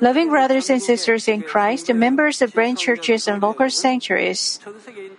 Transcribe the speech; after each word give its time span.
Loving 0.00 0.28
brothers 0.30 0.70
and 0.70 0.80
sisters 0.80 1.26
in 1.26 1.42
Christ, 1.42 1.92
members 1.92 2.40
of 2.40 2.54
branch 2.54 2.80
churches 2.80 3.26
and 3.26 3.42
local 3.42 3.68
sanctuaries, 3.68 4.60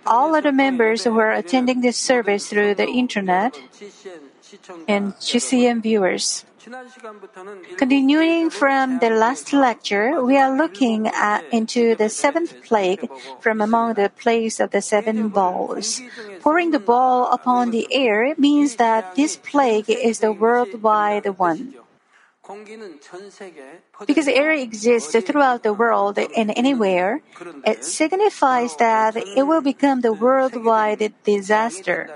all 0.06 0.34
other 0.34 0.52
members 0.52 1.04
who 1.04 1.18
are 1.18 1.32
attending 1.32 1.82
this 1.82 1.98
service 1.98 2.48
through 2.48 2.74
the 2.74 2.88
internet, 2.88 3.60
and 4.88 5.12
GCN 5.20 5.82
viewers. 5.82 6.44
Continuing 7.76 8.48
from 8.48 8.98
the 9.00 9.10
last 9.10 9.52
lecture, 9.52 10.22
we 10.24 10.38
are 10.38 10.56
looking 10.56 11.08
at, 11.08 11.44
into 11.52 11.94
the 11.94 12.08
seventh 12.08 12.64
plague 12.64 13.06
from 13.40 13.60
among 13.60 13.94
the 13.94 14.08
plagues 14.08 14.60
of 14.60 14.70
the 14.70 14.80
seven 14.80 15.28
bowls. 15.28 16.00
Pouring 16.40 16.70
the 16.70 16.80
bowl 16.80 17.26
upon 17.28 17.70
the 17.70 17.86
air 17.92 18.34
means 18.38 18.76
that 18.76 19.14
this 19.14 19.36
plague 19.36 19.90
is 19.90 20.20
the 20.20 20.32
worldwide 20.32 21.26
one. 21.36 21.74
Because 24.06 24.28
air 24.28 24.52
exists 24.52 25.16
throughout 25.24 25.62
the 25.62 25.72
world 25.72 26.18
and 26.18 26.52
anywhere, 26.56 27.22
it 27.64 27.84
signifies 27.84 28.76
that 28.76 29.16
it 29.16 29.46
will 29.46 29.62
become 29.62 30.02
the 30.02 30.12
worldwide 30.12 31.14
disaster. 31.24 32.10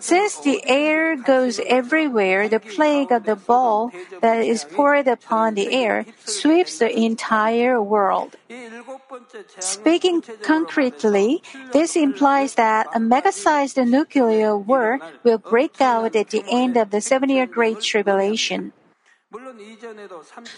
Since 0.00 0.40
the 0.40 0.60
air 0.66 1.14
goes 1.14 1.60
everywhere, 1.64 2.48
the 2.48 2.58
plague 2.58 3.12
of 3.12 3.24
the 3.24 3.36
bowl 3.36 3.92
that 4.20 4.42
is 4.42 4.64
poured 4.64 5.06
upon 5.06 5.54
the 5.54 5.72
air 5.72 6.04
sweeps 6.24 6.78
the 6.78 6.90
entire 6.90 7.80
world. 7.80 8.34
Speaking 9.60 10.22
concretely, 10.42 11.42
this 11.72 11.94
implies 11.94 12.56
that 12.56 12.88
a 12.92 12.98
mega 12.98 13.30
sized 13.30 13.76
nuclear 13.76 14.56
war 14.56 14.98
will 15.22 15.38
break 15.38 15.80
out 15.80 16.16
at 16.16 16.30
the 16.30 16.42
end 16.50 16.76
of 16.76 16.90
the 16.90 17.00
seven 17.00 17.30
year 17.30 17.46
Great 17.46 17.80
Tribulation. 17.80 18.72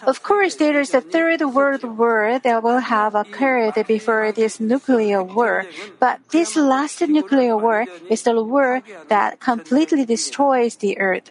Of 0.06 0.22
course, 0.22 0.54
there 0.56 0.80
is 0.80 0.94
a 0.94 1.02
third 1.02 1.42
world 1.42 1.84
war 1.84 2.40
that 2.42 2.62
will 2.62 2.78
have 2.78 3.14
occurred 3.14 3.74
before 3.86 4.32
this 4.32 4.60
nuclear 4.60 5.22
war, 5.22 5.66
but 6.00 6.20
this 6.30 6.56
last 6.56 7.02
nuclear 7.02 7.56
war 7.56 7.84
is 8.08 8.22
the 8.22 8.42
war 8.42 8.80
that 9.08 9.40
completely 9.40 10.06
destroys 10.06 10.76
the 10.76 10.96
earth. 10.98 11.30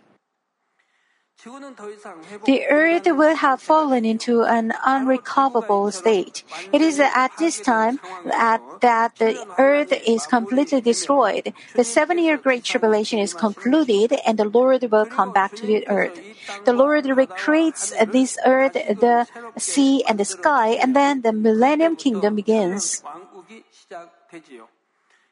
The 1.43 2.65
earth 2.69 3.07
will 3.07 3.35
have 3.35 3.61
fallen 3.61 4.05
into 4.05 4.43
an 4.43 4.73
unrecoverable 4.85 5.91
state. 5.91 6.43
It 6.71 6.81
is 6.81 6.99
at 6.99 7.31
this 7.39 7.59
time 7.59 7.99
at, 8.31 8.61
that 8.81 9.15
the 9.17 9.41
earth 9.57 9.91
is 10.05 10.27
completely 10.27 10.81
destroyed. 10.81 11.53
The 11.75 11.83
seven 11.83 12.19
year 12.19 12.37
Great 12.37 12.63
Tribulation 12.63 13.17
is 13.17 13.33
concluded, 13.33 14.13
and 14.25 14.37
the 14.37 14.45
Lord 14.45 14.83
will 14.91 15.05
come 15.05 15.33
back 15.33 15.55
to 15.55 15.65
the 15.65 15.87
earth. 15.87 16.13
The 16.65 16.73
Lord 16.73 17.05
recreates 17.05 17.91
this 18.11 18.37
earth, 18.45 18.73
the 18.73 19.27
sea, 19.57 20.03
and 20.07 20.19
the 20.19 20.25
sky, 20.25 20.77
and 20.77 20.95
then 20.95 21.21
the 21.21 21.33
millennium 21.33 21.95
kingdom 21.95 22.35
begins. 22.35 23.03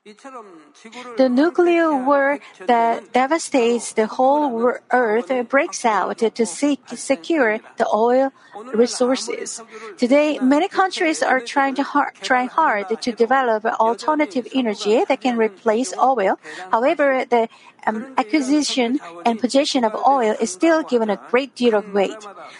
The 0.05 1.27
nuclear 1.29 1.93
war 1.93 2.39
that 2.67 3.11
devastates 3.11 3.91
the 3.91 4.07
whole 4.07 4.73
earth 4.91 5.49
breaks 5.49 5.83
out 5.83 6.17
to 6.19 6.45
seek, 6.45 6.79
secure 6.95 7.59
the 7.75 7.85
oil 7.93 8.31
resources. 8.73 9.61
Today, 9.97 10.39
many 10.39 10.69
countries 10.69 11.21
are 11.21 11.41
trying 11.41 11.75
to 11.75 11.83
har- 11.83 12.13
trying 12.21 12.47
hard 12.47 12.87
to 13.01 13.11
develop 13.11 13.65
alternative 13.65 14.47
energy 14.55 15.03
that 15.03 15.19
can 15.19 15.35
replace 15.37 15.93
oil. 15.97 16.39
However, 16.71 17.25
the 17.25 17.49
um, 17.85 18.13
acquisition 18.17 18.99
and 19.25 19.39
possession 19.39 19.83
of 19.83 19.95
oil 19.95 20.35
is 20.39 20.51
still 20.51 20.83
given 20.83 21.09
a 21.09 21.19
great 21.29 21.55
deal 21.55 21.75
of 21.75 21.93
weight. 21.93 22.17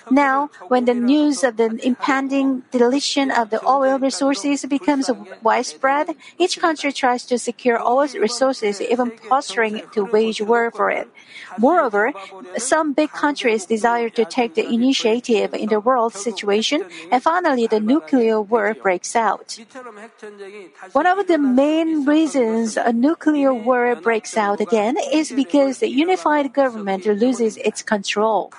Now, 0.09 0.50
when 0.67 0.86
the 0.86 0.94
news 0.94 1.44
of 1.44 1.58
the 1.58 1.80
impending 1.84 2.64
deletion 2.72 3.31
of 3.31 3.50
the 3.50 3.66
oil 3.66 4.00
resources 4.00 4.66
becomes 4.66 5.09
widespread, 5.41 6.16
each 6.38 6.59
country 6.59 6.91
tries 6.91 7.25
to 7.25 7.38
secure 7.38 7.81
oil 7.81 8.07
resources, 8.19 8.81
even 8.81 9.12
posturing 9.30 9.84
to 9.94 10.06
wage 10.06 10.41
war 10.41 10.72
for 10.72 10.90
it. 10.90 11.09
Moreover, 11.59 12.14
some 12.58 12.94
big 12.94 13.12
countries 13.12 13.66
desire 13.66 14.09
to 14.09 14.24
take 14.24 14.56
the 14.56 14.66
initiative 14.66 15.53
in 15.53 15.68
the 15.68 15.80
world 15.80 16.14
situation, 16.14 16.86
and 17.12 17.22
finally, 17.22 17.68
the 17.68 17.80
nuclear 17.80 18.40
war 18.42 18.74
breaks 18.74 19.16
out. 19.16 19.59
One 20.94 21.06
of 21.06 21.28
the 21.28 21.38
main 21.38 22.06
reasons 22.06 22.78
a 22.78 22.94
nuclear 22.94 23.53
war 23.53 23.96
breaks 23.96 24.38
out 24.38 24.62
again 24.62 24.96
is 25.12 25.31
because 25.31 25.80
the 25.80 25.90
unified 25.90 26.53
government 26.53 27.06
loses 27.06 27.58
its 27.58 27.84
control. 27.84 28.52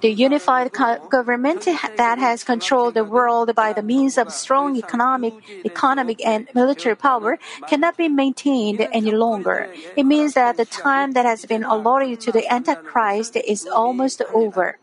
The 0.00 0.10
unified 0.10 0.72
government 0.72 1.64
that 1.96 2.18
has 2.18 2.44
controlled 2.44 2.94
the 2.94 3.04
world 3.04 3.54
by 3.54 3.72
the 3.72 3.82
means 3.82 4.16
of 4.16 4.32
strong 4.32 4.76
economic, 4.76 5.34
economic 5.64 6.24
and 6.24 6.48
military 6.54 6.96
power 6.96 7.38
cannot 7.68 7.96
be 7.96 8.08
maintained 8.08 8.86
any 8.92 9.10
longer. 9.10 9.68
It 9.96 10.04
means 10.04 10.34
that 10.34 10.56
the 10.56 10.64
time 10.64 11.12
that 11.12 11.26
has 11.26 11.44
been 11.44 11.64
allotted 11.64 12.20
to 12.20 12.32
the 12.32 12.46
Antichrist 12.52 13.36
is 13.36 13.66
almost 13.66 14.22
over. 14.32 14.78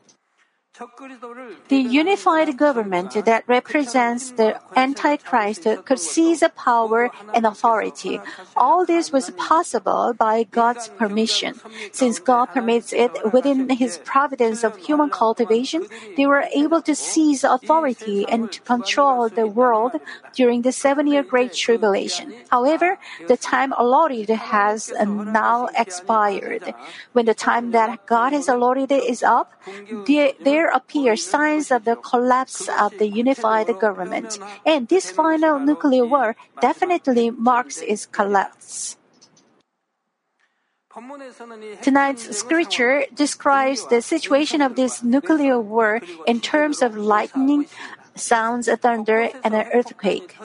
The 1.69 1.77
unified 1.77 2.57
government 2.57 3.13
that 3.25 3.43
represents 3.47 4.31
the 4.31 4.59
Antichrist 4.75 5.67
could 5.85 5.99
seize 5.99 6.43
power 6.55 7.09
and 7.33 7.45
authority. 7.45 8.21
All 8.55 8.85
this 8.85 9.11
was 9.11 9.31
possible 9.31 10.13
by 10.17 10.43
God's 10.43 10.87
permission. 10.89 11.59
Since 11.91 12.19
God 12.19 12.47
permits 12.47 12.93
it 12.93 13.11
within 13.33 13.69
His 13.69 13.99
providence 14.05 14.63
of 14.63 14.77
human 14.77 15.09
cultivation, 15.09 15.85
they 16.15 16.27
were 16.27 16.45
able 16.53 16.81
to 16.83 16.93
seize 16.93 17.43
authority 17.43 18.27
and 18.27 18.51
to 18.51 18.61
control 18.61 19.29
the 19.29 19.47
world 19.47 19.93
during 20.33 20.61
the 20.61 20.71
seven 20.71 21.07
year 21.07 21.23
Great 21.23 21.53
Tribulation. 21.53 22.33
However, 22.49 22.99
the 23.27 23.37
time 23.37 23.73
allotted 23.73 24.29
has 24.29 24.93
now 24.99 25.69
expired. 25.75 26.73
When 27.13 27.25
the 27.25 27.33
time 27.33 27.71
that 27.71 28.05
God 28.05 28.33
has 28.33 28.47
allotted 28.47 28.91
is 28.91 29.23
up, 29.23 29.53
there 30.05 30.66
there 30.67 30.75
appear 30.75 31.15
signs 31.15 31.71
of 31.71 31.85
the 31.85 31.95
collapse 31.95 32.67
of 32.67 32.91
the 32.97 33.07
unified 33.07 33.67
government, 33.79 34.37
and 34.65 34.87
this 34.87 35.09
final 35.09 35.59
nuclear 35.59 36.05
war 36.05 36.35
definitely 36.59 37.31
marks 37.31 37.79
its 37.81 38.05
collapse. 38.05 38.97
Tonight's 41.81 42.35
scripture 42.35 43.05
describes 43.13 43.87
the 43.87 44.01
situation 44.01 44.61
of 44.61 44.75
this 44.75 45.03
nuclear 45.03 45.59
war 45.61 46.01
in 46.25 46.41
terms 46.41 46.81
of 46.81 46.97
lightning, 46.97 47.67
sounds 48.17 48.67
of 48.67 48.81
thunder, 48.81 49.29
and 49.43 49.53
an 49.53 49.67
earthquake. 49.73 50.35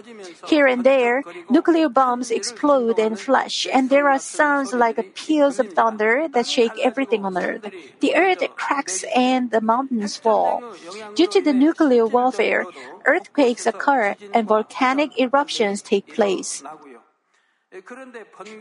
Here 0.47 0.67
and 0.67 0.85
there, 0.85 1.23
nuclear 1.51 1.89
bombs 1.89 2.31
explode 2.31 2.99
and 2.99 3.19
flash, 3.19 3.67
and 3.73 3.91
there 3.91 4.09
are 4.09 4.19
sounds 4.19 4.73
like 4.73 5.15
peals 5.15 5.59
of 5.59 5.73
thunder 5.73 6.29
that 6.29 6.47
shake 6.47 6.79
everything 6.83 7.25
on 7.25 7.37
earth. 7.37 7.67
The 8.01 8.15
earth 8.15 8.45
cracks 8.57 9.05
and 9.15 9.51
the 9.51 9.61
mountains 9.61 10.17
fall. 10.17 10.63
Due 11.15 11.29
to 11.29 11.41
the 11.41 11.53
nuclear 11.53 12.07
warfare, 12.07 12.65
earthquakes 13.05 13.67
occur 13.67 14.15
and 14.33 14.49
volcanic 14.49 15.19
eruptions 15.19 15.83
take 15.83 16.15
place. 16.15 16.63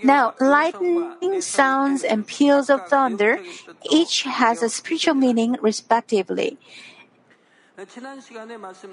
Now, 0.03 0.35
lightning 0.39 1.41
sounds 1.41 2.03
and 2.03 2.25
peals 2.25 2.69
of 2.69 2.87
thunder 2.87 3.43
each 3.91 4.23
has 4.23 4.63
a 4.63 4.69
spiritual 4.69 5.15
meaning 5.15 5.57
respectively. 5.61 6.57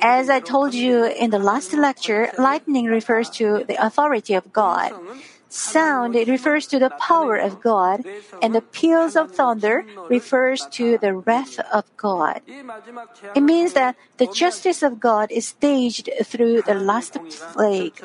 As 0.01 0.31
I 0.31 0.41
told 0.41 0.75
you 0.75 1.05
in 1.05 1.31
the 1.31 1.39
last 1.39 1.73
lecture, 1.73 2.31
lightning 2.39 2.87
refers 2.87 3.29
to 3.31 3.65
the 3.67 3.77
authority 3.85 4.35
of 4.35 4.53
God. 4.53 4.93
Sound 5.49 6.15
refers 6.15 6.67
to 6.67 6.79
the 6.79 6.91
power 6.91 7.37
of 7.37 7.61
God, 7.63 8.05
and 8.43 8.55
the 8.55 8.61
peals 8.61 9.17
of 9.17 9.33
thunder 9.33 9.85
refers 10.09 10.67
to 10.73 10.99
the 10.99 11.15
wrath 11.15 11.59
of 11.73 11.85
God. 11.97 12.43
It 13.35 13.41
means 13.41 13.73
that 13.73 13.97
the 14.19 14.27
justice 14.27 14.83
of 14.83 15.01
God 15.01 15.33
is 15.33 15.49
staged 15.49 16.11
through 16.25 16.63
the 16.63 16.75
last 16.75 17.17
plague. 17.53 17.97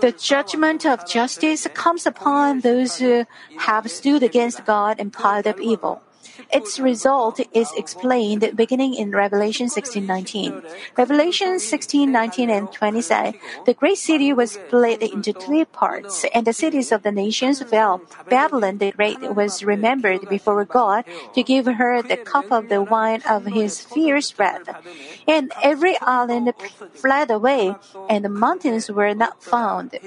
The 0.00 0.12
judgment 0.12 0.84
of 0.84 1.06
justice 1.08 1.66
comes 1.72 2.04
upon 2.06 2.60
those 2.60 2.98
who 2.98 3.24
have 3.58 3.90
stood 3.90 4.22
against 4.22 4.64
God 4.66 4.96
and 4.98 5.12
piled 5.12 5.46
up 5.46 5.60
evil. 5.60 6.02
Its 6.52 6.78
result 6.78 7.40
is 7.52 7.72
explained 7.76 8.52
beginning 8.54 8.94
in 8.94 9.10
Revelation 9.10 9.68
16:19. 9.68 10.62
Revelation 10.96 11.58
16:19 11.58 12.50
and 12.50 12.72
20 12.72 13.00
say, 13.00 13.38
"The 13.66 13.74
great 13.74 13.98
city 13.98 14.32
was 14.32 14.52
split 14.52 15.02
into 15.02 15.32
three 15.32 15.64
parts, 15.64 16.24
and 16.34 16.46
the 16.46 16.52
cities 16.52 16.92
of 16.92 17.02
the 17.02 17.12
nations 17.12 17.62
fell. 17.62 18.00
Babylon 18.28 18.78
the 18.78 18.92
great 18.92 19.20
was 19.34 19.64
remembered 19.64 20.28
before 20.28 20.64
God 20.64 21.04
to 21.34 21.42
give 21.42 21.66
her 21.66 22.02
the 22.02 22.16
cup 22.16 22.50
of 22.50 22.68
the 22.68 22.82
wine 22.82 23.22
of 23.28 23.46
his 23.46 23.80
fierce 23.80 24.32
wrath. 24.38 24.68
And 25.26 25.52
every 25.62 25.98
island 26.00 26.52
fled 26.94 27.30
away, 27.30 27.74
and 28.08 28.24
the 28.24 28.32
mountains 28.32 28.90
were 28.90 29.14
not 29.14 29.42
found." 29.42 29.98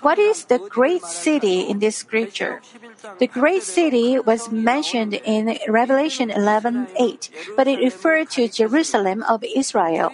What 0.00 0.18
is 0.18 0.46
the 0.46 0.58
great 0.70 1.02
city 1.02 1.68
in 1.68 1.80
this 1.80 1.96
scripture? 1.96 2.62
The 3.18 3.26
great 3.26 3.62
city 3.62 4.18
was 4.18 4.50
mentioned 4.50 5.12
in 5.12 5.58
Revelation 5.68 6.30
11:8, 6.30 7.28
but 7.54 7.68
it 7.68 7.78
referred 7.78 8.30
to 8.40 8.48
Jerusalem 8.48 9.20
of 9.28 9.44
Israel. 9.44 10.08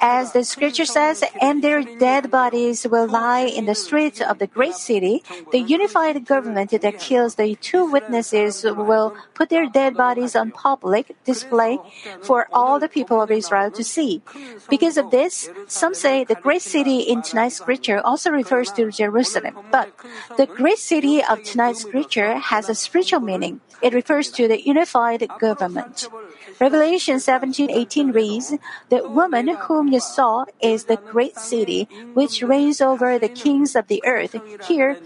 As 0.00 0.32
the 0.32 0.44
scripture 0.44 0.84
says, 0.84 1.24
and 1.40 1.62
their 1.62 1.82
dead 1.82 2.30
bodies 2.30 2.86
will 2.86 3.06
lie 3.06 3.46
in 3.46 3.66
the 3.66 3.74
streets 3.74 4.20
of 4.20 4.38
the 4.38 4.46
great 4.46 4.74
city, 4.74 5.22
the 5.50 5.58
unified 5.58 6.24
government 6.24 6.70
that 6.70 6.98
kills 6.98 7.34
the 7.34 7.56
two 7.56 7.84
witnesses 7.84 8.64
will 8.64 9.16
put 9.34 9.48
their 9.48 9.66
dead 9.66 9.96
bodies 9.96 10.36
on 10.36 10.50
public 10.50 11.16
display 11.24 11.78
for 12.22 12.46
all 12.52 12.78
the 12.78 12.88
people 12.88 13.20
of 13.20 13.30
Israel 13.30 13.70
to 13.70 13.82
see. 13.82 14.22
Because 14.68 14.96
of 14.96 15.10
this, 15.10 15.50
some 15.66 15.94
say 15.94 16.24
the 16.24 16.36
great 16.36 16.62
city 16.62 17.00
in 17.00 17.22
tonight's 17.22 17.56
scripture 17.56 18.00
also 18.04 18.30
refers 18.30 18.70
to 18.72 18.90
Jerusalem. 18.90 19.58
But 19.70 19.90
the 20.36 20.46
great 20.46 20.78
city 20.78 21.22
of 21.22 21.42
tonight's 21.42 21.82
scripture 21.82 22.38
has 22.38 22.68
a 22.68 22.74
spiritual 22.74 23.20
meaning. 23.20 23.60
It 23.82 23.94
refers 23.94 24.30
to 24.32 24.48
the 24.48 24.60
unified 24.60 25.26
government. 25.38 26.08
Revelation 26.60 27.20
17:18 27.20 28.12
reads, 28.12 28.54
"The 28.88 29.06
woman 29.08 29.48
whom 29.48 29.88
you 29.88 30.00
saw 30.00 30.44
is 30.60 30.84
the 30.84 30.96
great 30.96 31.36
city 31.36 31.88
which 32.14 32.42
reigns 32.42 32.80
over 32.80 33.18
the 33.18 33.28
kings 33.28 33.76
of 33.76 33.86
the 33.88 34.02
earth." 34.04 34.34
Here, 34.66 34.98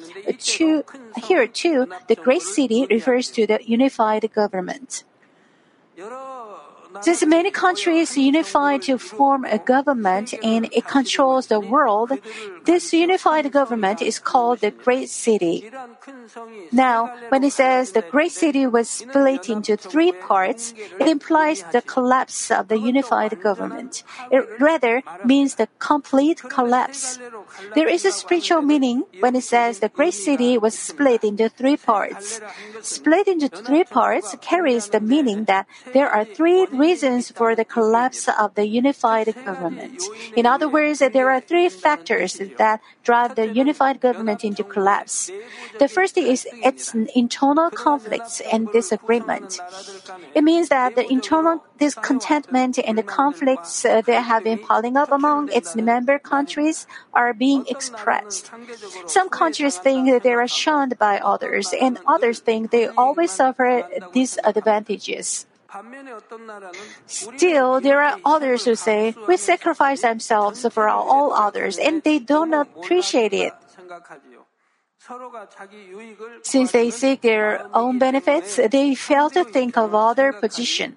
here 1.25 1.47
too, 1.47 1.87
the 2.09 2.17
great 2.17 2.43
city 2.43 2.87
refers 2.91 3.31
to 3.33 3.47
the 3.47 3.61
unified 3.65 4.29
government. 4.33 5.05
Since 7.01 7.25
many 7.27 7.51
countries 7.51 8.17
unify 8.17 8.79
to 8.79 8.99
form 8.99 9.45
a 9.45 9.59
government 9.59 10.35
and 10.43 10.69
it 10.73 10.87
controls 10.87 11.47
the 11.47 11.61
world, 11.61 12.13
this 12.65 12.93
unified 12.93 13.51
government 13.51 14.03
is 14.03 14.19
called 14.19 14.61
the 14.61 14.71
Great 14.71 15.09
City. 15.09 15.71
Now, 16.71 17.11
when 17.31 17.45
it 17.45 17.53
says 17.53 17.93
the 17.93 18.03
Great 18.03 18.33
City 18.33 18.67
was 18.67 18.89
split 18.89 19.49
into 19.49 19.77
three 19.77 20.13
parts, 20.13 20.75
it 21.01 21.09
implies 21.09 21.65
the 21.73 21.83
collapse 21.83 22.51
of 22.51 22.69
the 22.69 22.79
unified 22.79 23.41
government. 23.43 24.05
It 24.31 24.45
rather 24.61 25.03
means 25.25 25.57
the 25.57 25.69
complete 25.79 26.43
collapse. 26.43 27.19
There 27.75 27.89
is 27.89 28.05
a 28.05 28.13
spiritual 28.13 28.63
meaning 28.63 29.05
when 29.21 29.35
it 29.35 29.45
says 29.45 29.81
the 29.81 29.89
Great 29.89 30.15
City 30.15 30.59
was 30.59 30.79
split 30.79 31.25
into 31.25 31.49
three 31.49 31.77
parts. 31.77 32.41
Split 32.81 33.29
into 33.29 33.49
three 33.49 33.85
parts 33.85 34.37
carries 34.41 34.89
the 34.89 35.01
meaning 35.01 35.45
that 35.45 35.67
there 35.93 36.09
are 36.09 36.25
three 36.25 36.67
reasons 36.83 37.31
for 37.31 37.55
the 37.55 37.65
collapse 37.65 38.27
of 38.29 38.49
the 38.59 38.67
unified 38.67 39.31
government. 39.47 39.99
In 40.35 40.45
other 40.47 40.69
words, 40.69 40.99
there 40.99 41.31
are 41.31 41.41
three 41.41 41.69
factors 41.69 42.33
that 42.59 42.81
drive 43.09 43.31
the 43.39 43.47
unified 43.63 44.01
government 44.07 44.41
into 44.43 44.65
collapse. 44.75 45.31
The 45.79 45.89
first 45.89 46.19
is 46.19 46.47
its 46.63 46.95
internal 47.15 47.71
conflicts 47.71 48.43
and 48.53 48.71
disagreement. 48.79 49.61
It 50.35 50.43
means 50.43 50.69
that 50.75 50.95
the 50.99 51.07
internal 51.17 51.63
discontentment 51.79 52.79
and 52.79 52.99
the 52.99 53.07
conflicts 53.21 53.85
uh, 53.85 54.03
that 54.03 54.23
have 54.31 54.43
been 54.45 54.59
piling 54.59 54.97
up 54.97 55.11
among 55.13 55.51
its 55.53 55.75
member 55.77 56.19
countries 56.19 56.87
are 57.15 57.33
being 57.35 57.65
expressed. 57.69 58.51
Some 59.07 59.29
countries 59.29 59.79
think 59.79 60.11
that 60.11 60.23
they 60.23 60.35
are 60.35 60.49
shunned 60.49 60.99
by 60.99 61.19
others, 61.19 61.75
and 61.79 61.99
others 62.07 62.41
think 62.41 62.71
they 62.71 62.87
always 62.89 63.31
suffer 63.31 63.87
disadvantages. 64.13 65.47
Still, 67.07 67.81
there 67.81 68.03
are 68.03 68.19
others 68.25 68.65
who 68.65 68.75
say, 68.75 69.15
we 69.27 69.37
sacrifice 69.37 70.03
themselves 70.03 70.67
for 70.71 70.89
all 70.89 71.33
others, 71.33 71.79
and 71.79 72.03
they 72.03 72.19
don't 72.19 72.53
appreciate 72.53 73.33
it. 73.33 73.53
Since 76.43 76.73
they 76.73 76.91
seek 76.91 77.23
their 77.23 77.67
own 77.75 77.99
benefits, 77.99 78.57
they 78.57 78.95
fail 78.95 79.31
to 79.31 79.45
think 79.45 79.77
of 79.77 79.95
other 79.95 80.33
position. 80.33 80.95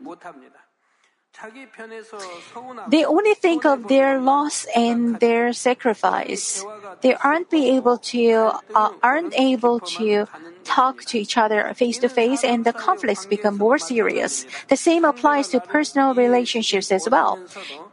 They 2.87 3.05
only 3.05 3.33
think 3.33 3.65
of 3.65 3.87
their 3.87 4.19
loss 4.19 4.65
and 4.75 5.19
their 5.19 5.53
sacrifice. 5.53 6.63
They 7.01 7.15
aren't 7.15 7.49
be 7.49 7.75
able 7.75 7.97
to 8.15 8.53
uh, 8.73 8.91
aren't 9.03 9.33
able 9.37 9.79
to 9.99 10.27
talk 10.63 11.03
to 11.05 11.19
each 11.19 11.37
other 11.37 11.73
face 11.75 11.97
to 11.99 12.09
face, 12.09 12.43
and 12.43 12.65
the 12.65 12.73
conflicts 12.73 13.25
become 13.25 13.57
more 13.57 13.77
serious. 13.77 14.45
The 14.69 14.77
same 14.77 15.05
applies 15.05 15.49
to 15.49 15.59
personal 15.59 16.13
relationships 16.13 16.91
as 16.91 17.07
well. 17.09 17.39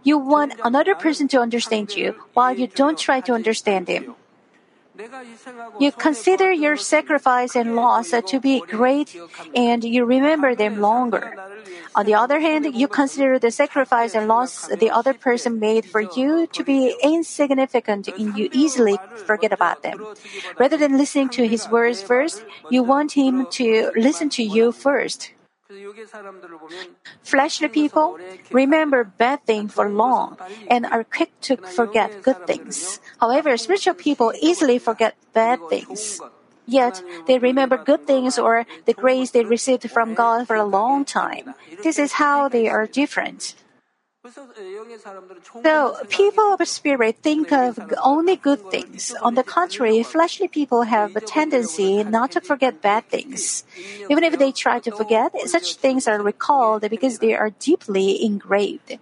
You 0.03 0.19
want 0.19 0.55
another 0.65 0.94
person 0.94 1.29
to 1.29 1.41
understand 1.41 1.94
you, 1.94 2.15
while 2.35 2.56
you 2.56 2.67
don't 2.67 2.99
try 2.99 3.21
to 3.21 3.33
understand 3.33 3.87
them. 3.87 4.15
You 5.81 5.91
consider 5.93 6.53
your 6.53 6.77
sacrifice 6.77 7.56
and 7.56 7.75
loss 7.75 8.11
to 8.11 8.41
be 8.41 8.61
great 8.61 9.17
and 9.55 9.83
you 9.83 10.05
remember 10.05 10.55
them 10.55 10.81
longer. 10.81 11.35
On 11.94 12.05
the 12.05 12.15
other 12.15 12.41
hand, 12.41 12.75
you 12.75 12.89
consider 12.89 13.39
the 13.39 13.50
sacrifice 13.50 14.15
and 14.15 14.29
loss 14.29 14.69
the 14.69 14.91
other 14.91 15.15
person 15.15 15.59
made 15.59 15.87
for 15.87 16.00
you 16.00 16.47
to 16.49 16.62
be 16.62 16.94
insignificant 17.03 18.09
and 18.09 18.37
you 18.37 18.50
easily 18.53 18.99
forget 19.25 19.53
about 19.53 19.83
them. 19.83 20.05
Rather 20.59 20.77
than 20.77 20.99
listening 20.99 21.31
to 21.31 21.49
his 21.49 21.69
words 21.71 22.03
first, 22.03 22.44
you 22.71 22.83
want 22.83 23.12
him 23.12 23.47
to 23.53 23.93
listen 23.97 24.29
to 24.31 24.43
you 24.43 24.73
first. 24.73 25.33
Fleshly 27.22 27.69
people 27.69 28.19
remember 28.50 29.04
bad 29.04 29.44
things 29.46 29.72
for 29.72 29.88
long 29.88 30.36
and 30.69 30.86
are 30.86 31.04
quick 31.04 31.32
to 31.42 31.56
forget 31.56 32.22
good 32.22 32.46
things. 32.46 33.00
However, 33.20 33.56
spiritual 33.56 33.94
people 33.94 34.32
easily 34.40 34.78
forget 34.78 35.16
bad 35.32 35.60
things. 35.69 36.20
Yet 36.66 37.02
they 37.26 37.38
remember 37.38 37.76
good 37.76 38.06
things 38.06 38.38
or 38.38 38.66
the 38.86 38.94
grace 38.94 39.30
they 39.30 39.44
received 39.44 39.90
from 39.90 40.14
God 40.14 40.46
for 40.46 40.56
a 40.56 40.64
long 40.64 41.04
time. 41.04 41.54
This 41.82 41.98
is 41.98 42.12
how 42.12 42.48
they 42.48 42.69
are 42.69 42.86
different. 42.86 43.54
So, 45.64 45.96
people 46.08 46.54
of 46.54 46.69
spirit 46.69 47.16
think 47.22 47.50
of 47.50 47.80
only 48.00 48.36
good 48.36 48.70
things. 48.70 49.12
On 49.20 49.34
the 49.34 49.42
contrary, 49.42 50.00
fleshly 50.04 50.46
people 50.46 50.82
have 50.82 51.16
a 51.16 51.20
tendency 51.20 52.04
not 52.04 52.30
to 52.32 52.40
forget 52.40 52.80
bad 52.80 53.08
things. 53.08 53.64
Even 54.08 54.22
if 54.22 54.38
they 54.38 54.52
try 54.52 54.78
to 54.78 54.92
forget, 54.92 55.34
such 55.48 55.74
things 55.74 56.06
are 56.06 56.22
recalled 56.22 56.88
because 56.88 57.19
they 57.19 57.34
are 57.34 57.50
deeply 57.50 58.24
engraved. 58.24 58.96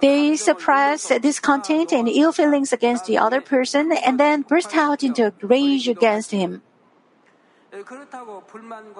They 0.00 0.36
suppress 0.36 1.08
discontent 1.08 1.92
and 1.92 2.08
ill 2.08 2.30
feelings 2.30 2.72
against 2.72 3.06
the 3.06 3.18
other 3.18 3.40
person 3.40 3.90
and 3.90 4.18
then 4.20 4.42
burst 4.42 4.76
out 4.76 5.02
into 5.02 5.32
rage 5.42 5.88
against 5.88 6.30
him. 6.30 6.62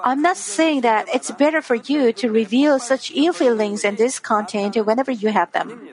I'm 0.04 0.22
not 0.22 0.36
saying 0.36 0.80
that 0.80 1.06
it's 1.12 1.30
better 1.30 1.60
for 1.60 1.74
you 1.74 2.12
to 2.14 2.30
reveal 2.30 2.78
such 2.78 3.12
ill 3.14 3.32
feelings 3.32 3.84
and 3.84 3.96
discontent 3.96 4.76
whenever 4.76 5.10
you 5.10 5.30
have 5.30 5.52
them. 5.52 5.92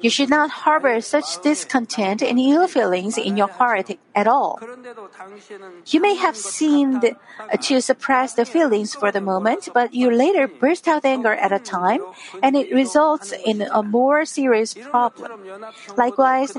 You 0.00 0.10
should 0.10 0.30
not 0.30 0.50
harbor 0.50 1.00
such 1.00 1.42
discontent 1.42 2.22
and 2.22 2.38
ill 2.38 2.68
feelings 2.68 3.18
in 3.18 3.36
your 3.36 3.48
heart 3.48 3.90
at 4.14 4.26
all. 4.26 4.60
You 5.86 6.00
may 6.00 6.14
have 6.14 6.36
seemed 6.36 7.02
to 7.60 7.80
suppress 7.80 8.34
the 8.34 8.44
feelings 8.44 8.94
for 8.94 9.10
the 9.10 9.20
moment, 9.20 9.68
but 9.74 9.92
you 9.92 10.10
later 10.10 10.46
burst 10.46 10.86
out 10.86 11.04
anger 11.04 11.34
at 11.34 11.52
a 11.52 11.58
time, 11.58 12.00
and 12.42 12.54
it 12.54 12.72
results 12.72 13.32
in 13.32 13.62
a 13.62 13.82
more 13.82 14.24
serious 14.24 14.74
problem. 14.74 15.32
Likewise, 15.96 16.52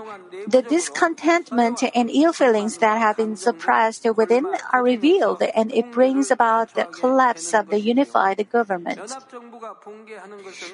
the 0.47 0.61
discontentment 0.61 1.83
and 1.95 2.09
ill 2.09 2.33
feelings 2.33 2.77
that 2.79 2.99
have 2.99 3.17
been 3.17 3.35
suppressed 3.35 4.05
within 4.15 4.45
are 4.73 4.83
revealed, 4.83 5.41
and 5.41 5.71
it 5.71 5.91
brings 5.91 6.29
about 6.29 6.73
the 6.73 6.85
collapse 6.85 7.53
of 7.53 7.69
the 7.69 7.79
unified 7.79 8.45
government. 8.51 8.99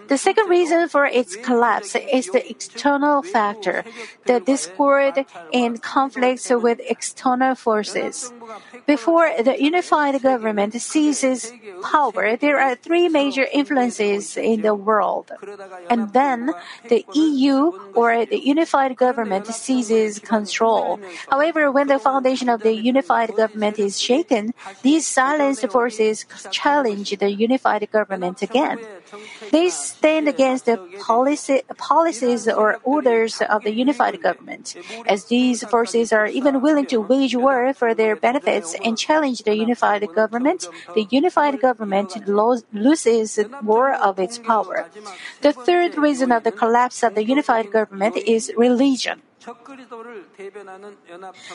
The 0.07 0.17
second 0.17 0.49
reason 0.49 0.89
for 0.89 1.10
its 1.11 1.35
collapse 1.35 1.95
is 1.95 2.27
the 2.27 2.49
external 2.49 3.21
factor, 3.21 3.83
the 4.25 4.39
discord 4.39 5.25
and 5.53 5.81
conflicts 5.81 6.49
with 6.49 6.79
external 6.87 7.55
forces. 7.55 8.33
Before 8.87 9.31
the 9.41 9.61
unified 9.61 10.21
government 10.21 10.73
seizes 10.81 11.51
power, 11.83 12.35
there 12.35 12.59
are 12.59 12.75
three 12.75 13.09
major 13.09 13.45
influences 13.51 14.37
in 14.37 14.61
the 14.61 14.75
world. 14.75 15.31
And 15.89 16.13
then 16.13 16.51
the 16.87 17.05
EU 17.13 17.71
or 17.93 18.25
the 18.25 18.39
unified 18.39 18.95
government 18.95 19.47
seizes 19.47 20.19
control. 20.19 20.99
However, 21.29 21.71
when 21.71 21.87
the 21.87 21.99
foundation 21.99 22.49
of 22.49 22.61
the 22.61 22.73
unified 22.73 23.35
government 23.35 23.79
is 23.79 23.99
shaken, 23.99 24.53
these 24.81 25.05
silenced 25.05 25.67
forces 25.69 26.25
challenge 26.51 27.17
the 27.17 27.31
unified 27.31 27.89
government 27.91 28.41
again. 28.41 28.79
They 29.51 29.69
stand 29.69 30.27
against 30.27 30.65
the 30.65 30.77
policy, 31.01 31.61
policies 31.77 32.47
or 32.47 32.79
orders 32.83 33.41
of 33.41 33.63
the 33.63 33.73
unified 33.73 34.21
government. 34.21 34.75
As 35.05 35.25
these 35.25 35.63
forces 35.65 36.13
are 36.13 36.27
even 36.27 36.61
willing 36.61 36.85
to 36.87 37.01
wage 37.01 37.35
war 37.35 37.73
for 37.73 37.93
their 37.93 38.15
benefits 38.15 38.75
and 38.83 38.97
challenge 38.97 39.43
the 39.43 39.55
unified 39.55 40.07
government, 40.13 40.67
the 40.95 41.07
unified 41.09 41.59
government 41.59 42.27
lo- 42.27 42.61
loses 42.73 43.39
more 43.61 43.93
of 43.93 44.19
its 44.19 44.37
power. 44.37 44.89
The 45.41 45.53
third 45.53 45.97
reason 45.97 46.31
of 46.31 46.43
the 46.43 46.51
collapse 46.51 47.03
of 47.03 47.15
the 47.15 47.25
unified 47.25 47.71
government 47.71 48.17
is 48.17 48.51
religion. 48.57 49.21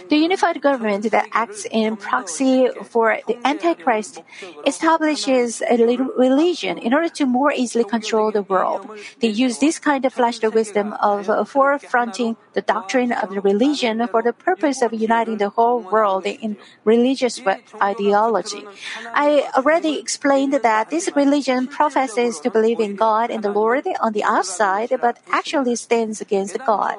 The 0.08 0.16
unified 0.16 0.60
government 0.60 1.10
that 1.10 1.28
acts 1.32 1.66
in 1.70 1.96
proxy 1.96 2.68
for 2.84 3.18
the 3.26 3.38
Antichrist 3.46 4.22
establishes 4.66 5.62
a 5.62 5.76
religion 5.76 6.78
in 6.78 6.92
order 6.92 7.08
to 7.10 7.26
more 7.26 7.52
easily 7.52 7.84
control 7.84 8.32
the 8.32 8.42
world. 8.42 8.90
They 9.20 9.28
use 9.28 9.58
this 9.58 9.78
kind 9.78 10.04
of 10.04 10.12
flashed 10.12 10.42
wisdom 10.42 10.94
of 10.94 11.26
forefronting 11.26 12.36
the 12.54 12.62
doctrine 12.62 13.12
of 13.12 13.30
the 13.30 13.40
religion 13.40 14.06
for 14.08 14.22
the 14.22 14.32
purpose 14.32 14.82
of 14.82 14.92
uniting 14.92 15.38
the 15.38 15.50
whole 15.50 15.80
world 15.80 16.26
in 16.26 16.56
religious 16.84 17.40
ideology. 17.80 18.66
I 19.14 19.48
already 19.56 19.98
explained 19.98 20.54
that 20.54 20.90
this 20.90 21.08
religion 21.14 21.66
professes 21.68 22.40
to 22.40 22.50
believe 22.50 22.80
in 22.80 22.96
God 22.96 23.30
and 23.30 23.44
the 23.44 23.52
Lord 23.52 23.86
on 24.00 24.12
the 24.12 24.24
outside, 24.24 24.90
but 25.00 25.18
actually 25.30 25.76
stands 25.76 26.20
against 26.20 26.58
God. 26.64 26.96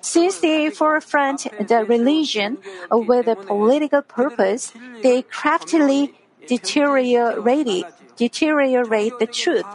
Since 0.00 0.40
they 0.40 0.70
forefront 0.70 1.46
the 1.58 1.84
religion 1.84 2.58
with 2.90 3.26
a 3.26 3.36
political 3.36 4.02
purpose, 4.02 4.72
they 5.02 5.22
craftily 5.22 6.14
deteriorate, 6.46 7.84
deteriorate 8.16 9.18
the 9.18 9.26
truth. 9.26 9.66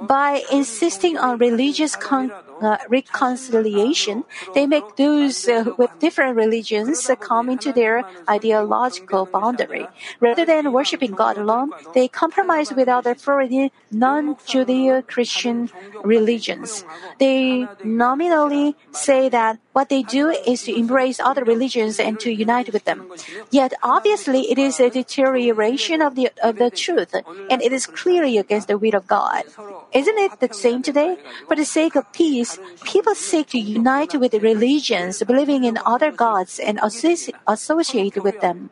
By 0.00 0.42
insisting 0.50 1.18
on 1.18 1.38
religious 1.38 1.96
con- 1.96 2.32
uh, 2.62 2.78
reconciliation, 2.88 4.24
they 4.54 4.66
make 4.66 4.96
those 4.96 5.48
uh, 5.48 5.64
with 5.76 5.90
different 5.98 6.36
religions 6.36 7.10
come 7.20 7.48
into 7.48 7.72
their 7.72 8.04
ideological 8.28 9.26
boundary. 9.26 9.86
Rather 10.20 10.44
than 10.44 10.72
worshiping 10.72 11.12
God 11.12 11.36
alone, 11.36 11.72
they 11.94 12.08
compromise 12.08 12.72
with 12.72 12.88
other 12.88 13.14
foreign 13.14 13.70
non-Judeo 13.90 15.06
Christian 15.06 15.70
religions. 16.04 16.84
They 17.18 17.68
nominally 17.84 18.76
say 18.92 19.28
that 19.28 19.58
what 19.72 19.88
they 19.88 20.02
do 20.02 20.28
is 20.30 20.64
to 20.64 20.76
embrace 20.76 21.18
other 21.20 21.44
religions 21.44 21.98
and 21.98 22.20
to 22.20 22.30
unite 22.30 22.72
with 22.72 22.84
them. 22.84 23.10
Yet 23.50 23.72
obviously 23.82 24.50
it 24.50 24.58
is 24.58 24.80
a 24.80 24.90
deterioration 24.90 26.02
of 26.02 26.14
the 26.14 26.30
of 26.42 26.56
the 26.56 26.70
truth, 26.70 27.14
and 27.50 27.62
it 27.62 27.72
is 27.72 27.86
clearly 27.86 28.36
against 28.38 28.68
the 28.68 28.78
will 28.78 28.94
of 28.94 29.06
God. 29.06 29.44
Isn't 29.92 30.18
it 30.18 30.40
the 30.40 30.52
same 30.52 30.82
today? 30.82 31.16
For 31.48 31.56
the 31.56 31.64
sake 31.64 31.96
of 31.96 32.12
peace, 32.12 32.58
people 32.84 33.14
seek 33.14 33.48
to 33.50 33.58
unite 33.58 34.14
with 34.14 34.34
religions, 34.34 35.22
believing 35.22 35.64
in 35.64 35.78
other 35.84 36.12
gods 36.12 36.58
and 36.58 36.80
associate 36.82 38.22
with 38.22 38.40
them. 38.40 38.70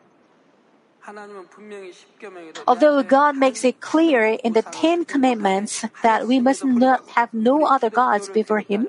Although 2.67 3.03
God 3.03 3.37
makes 3.37 3.63
it 3.63 3.79
clear 3.79 4.37
in 4.43 4.53
the 4.53 4.61
Ten 4.61 5.05
Commandments 5.05 5.85
that 6.03 6.27
we 6.27 6.39
must 6.39 6.63
not 6.63 7.07
have 7.15 7.33
no 7.33 7.65
other 7.65 7.89
gods 7.89 8.29
before 8.29 8.59
Him, 8.59 8.87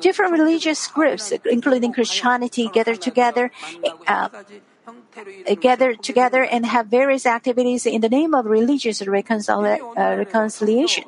different 0.00 0.32
religious 0.32 0.86
groups, 0.86 1.32
including 1.44 1.92
Christianity, 1.92 2.68
gather 2.72 2.96
together. 2.96 3.50
Uh, 4.06 4.28
gather 5.60 5.94
together 5.94 6.42
and 6.42 6.66
have 6.66 6.86
various 6.86 7.26
activities 7.26 7.86
in 7.86 8.00
the 8.00 8.08
name 8.08 8.34
of 8.34 8.46
religious 8.46 9.00
reconcili- 9.02 9.78
uh, 9.78 10.16
reconciliation. 10.16 11.04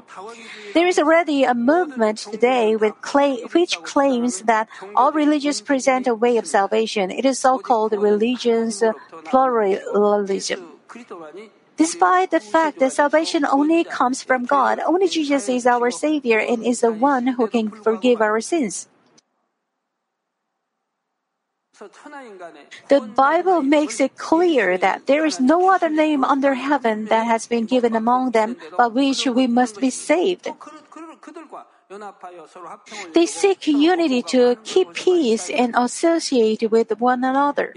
There 0.75 0.87
is 0.87 0.99
already 0.99 1.45
a 1.45 1.55
movement 1.55 2.19
today 2.19 2.76
which 2.76 3.83
claims 3.83 4.43
that 4.43 4.69
all 4.97 5.12
religions 5.12 5.61
present 5.61 6.07
a 6.07 6.14
way 6.14 6.37
of 6.37 6.47
salvation. 6.47 7.11
It 7.11 7.25
is 7.25 7.38
so-called 7.38 7.93
religions 7.93 8.83
uh, 8.83 8.93
pluralism. 9.25 10.79
Despite 11.76 12.31
the 12.31 12.41
fact 12.41 12.79
that 12.81 12.93
salvation 12.93 13.45
only 13.45 13.85
comes 13.85 14.23
from 14.23 14.45
God, 14.45 14.79
only 14.81 15.09
Jesus 15.09 15.49
is 15.49 15.67
our 15.67 15.91
Savior 15.91 16.38
and 16.38 16.64
is 16.64 16.81
the 16.81 16.93
one 16.93 17.26
who 17.26 17.49
can 17.49 17.71
forgive 17.71 18.21
our 18.21 18.41
sins. 18.41 18.88
The 22.89 23.01
Bible 23.01 23.62
makes 23.62 24.01
it 24.01 24.17
clear 24.17 24.79
that 24.79 25.07
there 25.07 25.25
is 25.27 25.41
no 25.41 25.71
other 25.73 25.89
name 25.89 26.25
under 26.25 26.55
heaven 26.55 27.07
that 27.07 27.27
has 27.27 27.47
been 27.47 27.67
given 27.67 27.97
among 27.97 28.31
them 28.33 28.57
by 28.77 28.87
which 28.87 29.27
we 29.27 29.47
must 29.47 29.81
be 29.81 29.91
saved. 29.91 30.49
They 33.15 33.27
seek 33.27 33.67
unity 33.67 34.23
to 34.35 34.57
keep 34.65 34.93
peace 34.95 35.51
and 35.51 35.75
associate 35.77 36.71
with 36.71 36.99
one 37.01 37.25
another. 37.25 37.75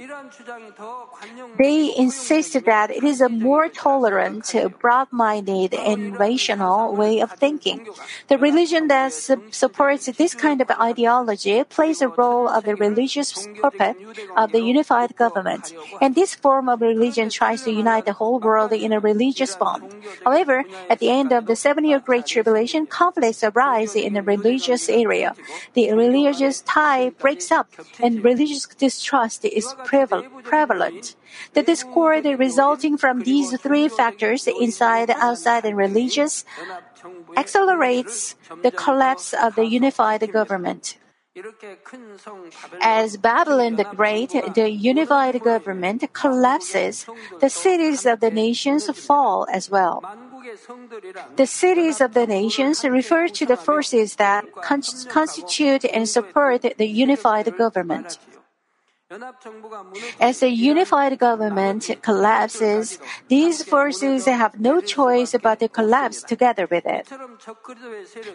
They 1.58 1.94
insist 1.96 2.54
that 2.66 2.92
it 2.92 3.04
is 3.04 3.22
a 3.22 3.30
more 3.30 3.70
tolerant, 3.70 4.54
broad 4.80 5.08
minded, 5.12 5.74
and 5.74 6.18
rational 6.20 6.94
way 6.96 7.20
of 7.20 7.32
thinking. 7.32 7.88
The 8.28 8.38
religion 8.38 8.88
that 8.88 9.14
su- 9.14 9.42
supports 9.52 10.06
this 10.06 10.34
kind 10.34 10.62
of 10.62 10.70
ideology 10.72 11.64
plays 11.64 12.02
a 12.02 12.08
role 12.08 12.48
of 12.48 12.64
the 12.64 12.76
religious 12.76 13.48
puppet 13.62 13.98
of 14.36 14.52
the 14.52 14.62
unified 14.62 15.16
government, 15.16 15.74
and 16.02 16.16
this 16.16 16.36
form 16.36 16.70
of 16.70 16.82
religion 16.82 17.30
tries 17.30 17.64
to 17.64 17.72
unite 17.72 18.06
the 18.06 18.14
whole 18.14 18.40
world 18.40 18.72
in 18.72 18.94
a 18.94 19.00
religious 19.00 19.56
bond. 19.56 19.94
However, 20.24 20.64
at 20.90 21.00
the 21.00 21.10
end 21.10 21.32
of 21.32 21.46
the 21.46 21.56
seven 21.56 21.86
year 21.86 22.00
Great 22.00 22.26
Tribulation, 22.26 22.86
conflicts 22.86 23.44
arise 23.44 23.96
in 24.06 24.14
the 24.14 24.22
religious 24.22 24.88
area. 24.88 25.36
The 25.74 25.92
religious 25.94 26.62
tie 26.62 27.10
breaks 27.10 27.52
up 27.52 27.68
and 28.00 28.24
religious 28.24 28.66
distrust 28.68 29.44
is 29.44 29.74
prevalent. 29.84 31.16
The 31.54 31.64
discord 31.64 32.26
resulting 32.26 32.98
from 32.98 33.22
these 33.22 33.58
three 33.60 33.88
factors, 33.90 34.48
inside, 34.48 35.10
outside, 35.10 35.66
and 35.66 35.76
religious, 35.76 36.46
accelerates 37.36 38.36
the 38.62 38.72
collapse 38.72 39.34
of 39.34 39.56
the 39.56 39.66
unified 39.66 40.24
government. 40.32 40.98
As 42.80 43.18
Babylon 43.18 43.76
the 43.76 43.84
Great, 43.84 44.32
the 44.56 44.70
unified 44.72 45.42
government 45.44 46.08
collapses, 46.14 47.06
the 47.42 47.50
cities 47.50 48.06
of 48.06 48.22
the 48.22 48.32
nations 48.32 48.88
fall 48.98 49.46
as 49.52 49.70
well. 49.70 50.02
The 51.36 51.48
cities 51.48 52.02
of 52.02 52.14
the 52.14 52.28
nations 52.28 52.84
refer 52.84 53.28
to 53.30 53.46
the 53.46 53.58
forces 53.58 54.16
that 54.16 54.46
constitute 54.62 55.86
and 55.86 56.08
support 56.08 56.62
the 56.62 56.88
unified 56.88 57.56
government. 57.58 58.20
As 60.20 60.40
the 60.40 60.50
unified 60.50 61.20
government 61.20 61.90
collapses, 62.02 62.98
these 63.28 63.64
forces 63.64 64.26
have 64.26 64.60
no 64.60 64.82
choice 64.82 65.36
but 65.42 65.60
to 65.60 65.70
collapse 65.70 66.24
together 66.24 66.68
with 66.70 66.86
it. 66.88 67.08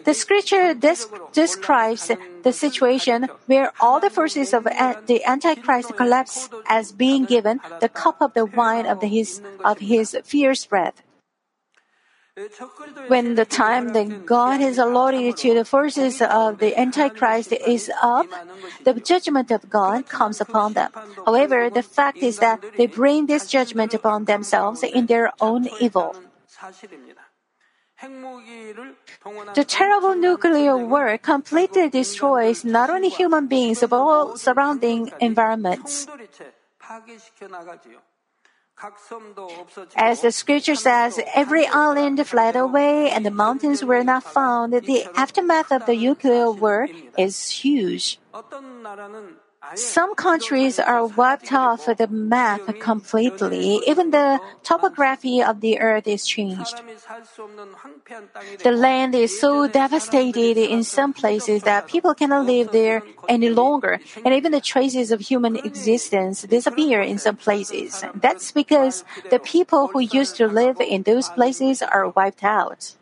The 0.05 0.13
scripture 0.13 0.73
describes 0.73 2.09
the 2.43 2.53
situation 2.53 3.27
where 3.47 3.73
all 3.81 3.99
the 3.99 4.09
forces 4.09 4.53
of 4.53 4.63
the 4.63 5.21
Antichrist 5.25 5.97
collapse 5.97 6.49
as 6.67 6.93
being 6.93 7.25
given 7.25 7.59
the 7.81 7.89
cup 7.89 8.21
of 8.21 8.33
the 8.33 8.45
wine 8.45 8.85
of, 8.85 9.01
the, 9.01 9.07
his, 9.07 9.41
of 9.65 9.79
his 9.79 10.17
fierce 10.23 10.71
wrath. 10.71 11.03
When 13.07 13.35
the 13.35 13.43
time 13.43 13.89
that 13.91 14.25
God 14.25 14.61
has 14.61 14.77
allotted 14.77 15.35
to 15.37 15.53
the 15.53 15.65
forces 15.65 16.21
of 16.21 16.59
the 16.59 16.79
Antichrist 16.79 17.51
is 17.51 17.91
up, 18.01 18.25
the 18.85 18.93
judgment 18.93 19.51
of 19.51 19.69
God 19.69 20.07
comes 20.07 20.39
upon 20.39 20.73
them. 20.73 20.91
However, 21.25 21.69
the 21.69 21.83
fact 21.83 22.17
is 22.19 22.39
that 22.39 22.63
they 22.77 22.87
bring 22.87 23.25
this 23.25 23.47
judgment 23.47 23.93
upon 23.93 24.25
themselves 24.25 24.81
in 24.81 25.07
their 25.07 25.31
own 25.41 25.67
evil. 25.81 26.15
The 29.53 29.65
terrible 29.67 30.15
nuclear 30.15 30.77
war 30.77 31.17
completely 31.17 31.89
destroys 31.89 32.63
not 32.63 32.89
only 32.89 33.09
human 33.09 33.47
beings 33.47 33.81
but 33.81 33.93
all 33.93 34.37
surrounding 34.37 35.11
environments. 35.19 36.07
As 39.95 40.21
the 40.21 40.31
scripture 40.31 40.75
says, 40.75 41.19
every 41.35 41.67
island 41.67 42.25
fled 42.25 42.55
away 42.55 43.09
and 43.11 43.25
the 43.25 43.31
mountains 43.31 43.83
were 43.83 44.03
not 44.03 44.23
found. 44.23 44.73
The 44.73 45.05
aftermath 45.15 45.71
of 45.71 45.85
the 45.85 45.95
nuclear 45.95 46.51
war 46.51 46.87
is 47.17 47.49
huge. 47.49 48.19
Some 49.75 50.15
countries 50.15 50.79
are 50.79 51.05
wiped 51.05 51.53
off 51.53 51.85
the 51.85 52.07
map 52.07 52.61
completely. 52.79 53.79
Even 53.85 54.11
the 54.11 54.39
topography 54.63 55.41
of 55.41 55.61
the 55.61 55.79
earth 55.79 56.07
is 56.07 56.25
changed. 56.25 56.81
The 58.63 58.71
land 58.71 59.15
is 59.15 59.39
so 59.39 59.67
devastated 59.67 60.57
in 60.57 60.83
some 60.83 61.13
places 61.13 61.63
that 61.63 61.87
people 61.87 62.13
cannot 62.13 62.47
live 62.47 62.71
there 62.71 63.03
any 63.29 63.49
longer, 63.49 63.99
and 64.25 64.33
even 64.33 64.51
the 64.51 64.61
traces 64.61 65.11
of 65.11 65.21
human 65.21 65.55
existence 65.55 66.41
disappear 66.41 67.01
in 67.01 67.17
some 67.19 67.37
places. 67.37 68.03
That's 68.15 68.51
because 68.51 69.05
the 69.29 69.39
people 69.39 69.87
who 69.87 69.99
used 69.99 70.35
to 70.37 70.47
live 70.47 70.81
in 70.81 71.03
those 71.03 71.29
places 71.29 71.81
are 71.81 72.09
wiped 72.09 72.43
out. 72.43 72.95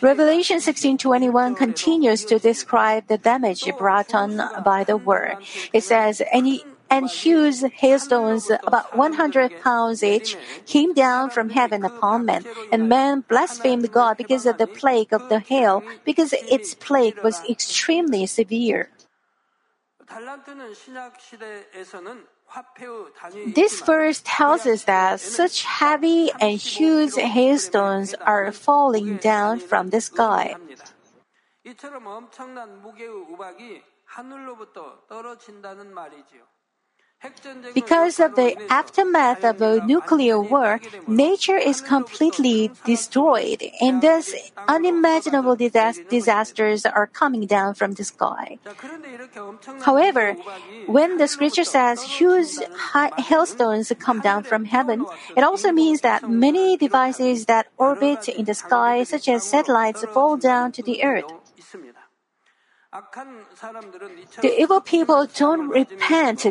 Revelation 0.00 0.58
16:21 0.60 1.56
continues 1.56 2.24
to 2.24 2.38
describe 2.38 3.06
the 3.06 3.16
damage 3.16 3.64
brought 3.78 4.14
on 4.14 4.36
by 4.64 4.84
the 4.84 4.96
war. 4.96 5.40
It 5.72 5.84
says, 5.84 6.22
"Any 6.30 6.64
and 6.90 7.08
huge 7.08 7.60
hailstones, 7.60 8.50
about 8.50 8.96
100 8.96 9.60
pounds 9.62 10.02
each, 10.02 10.36
came 10.66 10.92
down 10.94 11.28
from 11.30 11.50
heaven 11.50 11.84
upon 11.84 12.24
men, 12.24 12.44
and 12.72 12.88
men 12.88 13.24
blasphemed 13.28 13.92
God 13.92 14.16
because 14.16 14.46
of 14.46 14.56
the 14.56 14.66
plague 14.66 15.12
of 15.12 15.28
the 15.28 15.38
hail, 15.38 15.82
because 16.04 16.32
its 16.32 16.74
plague 16.74 17.18
was 17.22 17.44
extremely 17.48 18.26
severe." 18.26 18.88
This 23.55 23.81
verse 23.81 24.21
tells 24.23 24.67
us 24.67 24.83
that 24.85 25.19
such 25.19 25.63
heavy 25.63 26.29
and 26.39 26.59
huge 26.59 27.15
hailstones 27.15 28.13
are 28.13 28.51
falling 28.51 29.17
down 29.17 29.59
from 29.59 29.89
the 29.89 29.99
sky. 29.99 30.55
이처럼 31.65 32.05
엄청난 32.05 32.81
무게의 32.81 33.09
우박이 33.09 33.81
하늘로부터 34.05 34.99
떨어진다는 35.07 35.93
말이지요. 35.93 36.43
Because 37.74 38.20
of 38.20 38.36
the 38.36 38.54
aftermath 38.70 39.42
of 39.42 39.60
a 39.60 39.84
nuclear 39.84 40.38
war, 40.38 40.80
nature 41.08 41.56
is 41.56 41.80
completely 41.80 42.70
destroyed, 42.86 43.60
and 43.80 44.00
thus 44.00 44.32
unimaginable 44.68 45.56
disasters 45.56 46.86
are 46.86 47.08
coming 47.08 47.46
down 47.46 47.74
from 47.74 47.94
the 47.94 48.04
sky. 48.04 48.58
However, 49.82 50.34
when 50.86 51.18
the 51.18 51.26
scripture 51.26 51.64
says 51.64 52.02
huge 52.02 52.54
hailstones 53.18 53.92
come 53.98 54.20
down 54.20 54.44
from 54.44 54.64
heaven, 54.66 55.04
it 55.36 55.42
also 55.42 55.72
means 55.72 56.02
that 56.02 56.30
many 56.30 56.76
devices 56.76 57.46
that 57.46 57.66
orbit 57.78 58.28
in 58.28 58.44
the 58.44 58.54
sky, 58.54 59.02
such 59.02 59.28
as 59.28 59.42
satellites, 59.42 60.04
fall 60.14 60.36
down 60.36 60.70
to 60.70 60.82
the 60.82 61.02
earth. 61.02 61.26
The 64.40 64.54
evil 64.58 64.80
people 64.80 65.26
don't 65.26 65.68
repent 65.68 66.46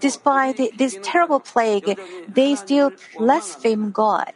despite 0.00 0.78
this 0.78 0.98
terrible 1.02 1.40
plague. 1.40 1.98
They 2.28 2.54
still 2.54 2.92
blaspheme 3.16 3.90
God. 3.90 4.32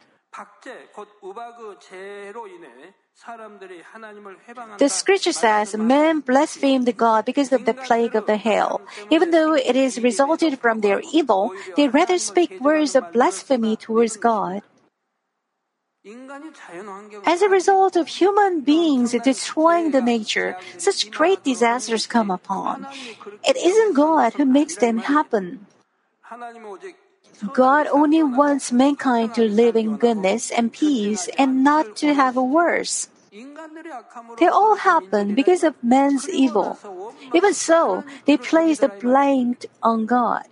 The 4.78 4.88
scripture 4.88 5.32
says 5.32 5.76
men 5.76 6.20
blasphemed 6.20 6.96
God 6.96 7.24
because 7.24 7.52
of 7.52 7.66
the 7.66 7.74
plague 7.74 8.16
of 8.16 8.26
the 8.26 8.36
hail. 8.36 8.80
Even 9.10 9.30
though 9.30 9.54
it 9.54 9.76
is 9.76 10.00
resulted 10.02 10.58
from 10.58 10.80
their 10.80 11.00
evil, 11.12 11.52
they 11.76 11.86
rather 11.86 12.18
speak 12.18 12.58
words 12.60 12.96
of 12.96 13.12
blasphemy 13.12 13.76
towards 13.76 14.16
God. 14.16 14.62
As 17.26 17.42
a 17.42 17.48
result 17.48 17.94
of 17.94 18.08
human 18.08 18.62
beings 18.62 19.14
destroying 19.22 19.92
the 19.92 20.02
nature, 20.02 20.56
such 20.76 21.10
great 21.12 21.44
disasters 21.44 22.08
come 22.08 22.30
upon. 22.30 22.86
It 23.46 23.56
isn't 23.56 23.94
God 23.94 24.34
who 24.34 24.44
makes 24.44 24.76
them 24.76 24.98
happen. 24.98 25.66
God 27.52 27.86
only 27.86 28.22
wants 28.22 28.72
mankind 28.72 29.34
to 29.34 29.42
live 29.42 29.76
in 29.76 29.96
goodness 29.96 30.50
and 30.50 30.72
peace 30.72 31.28
and 31.38 31.62
not 31.62 31.94
to 31.96 32.14
have 32.14 32.36
wars. 32.36 33.08
They 34.38 34.48
all 34.48 34.76
happen 34.76 35.34
because 35.34 35.62
of 35.64 35.74
man's 35.82 36.28
evil. 36.28 36.78
Even 37.32 37.54
so, 37.54 38.04
they 38.26 38.36
place 38.36 38.80
the 38.80 38.88
blame 38.88 39.56
on 39.82 40.06
God. 40.06 40.51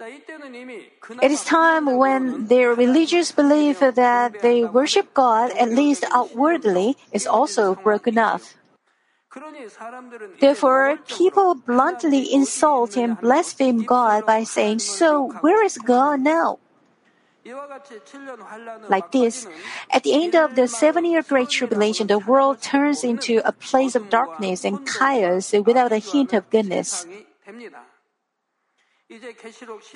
It 0.00 1.30
is 1.30 1.44
time 1.44 1.96
when 1.96 2.46
their 2.46 2.72
religious 2.74 3.32
belief 3.32 3.80
that 3.80 4.40
they 4.40 4.64
worship 4.64 5.12
God, 5.12 5.52
at 5.52 5.70
least 5.70 6.04
outwardly, 6.10 6.96
is 7.12 7.26
also 7.26 7.74
broken 7.74 8.16
off. 8.16 8.56
Therefore, 10.40 10.98
people 11.06 11.54
bluntly 11.54 12.32
insult 12.32 12.96
and 12.96 13.20
blaspheme 13.20 13.84
God 13.84 14.26
by 14.26 14.42
saying, 14.44 14.80
So, 14.80 15.36
where 15.40 15.62
is 15.62 15.78
God 15.78 16.20
now? 16.20 16.58
Like 18.88 19.12
this, 19.12 19.46
at 19.90 20.02
the 20.02 20.12
end 20.12 20.34
of 20.34 20.56
the 20.56 20.68
seven 20.68 21.04
year 21.04 21.22
Great 21.22 21.48
Tribulation, 21.48 22.06
the 22.06 22.18
world 22.18 22.60
turns 22.60 23.04
into 23.04 23.40
a 23.46 23.52
place 23.52 23.94
of 23.94 24.10
darkness 24.10 24.64
and 24.64 24.86
chaos 24.86 25.52
without 25.52 25.92
a 25.92 25.98
hint 25.98 26.32
of 26.32 26.48
goodness. 26.50 27.06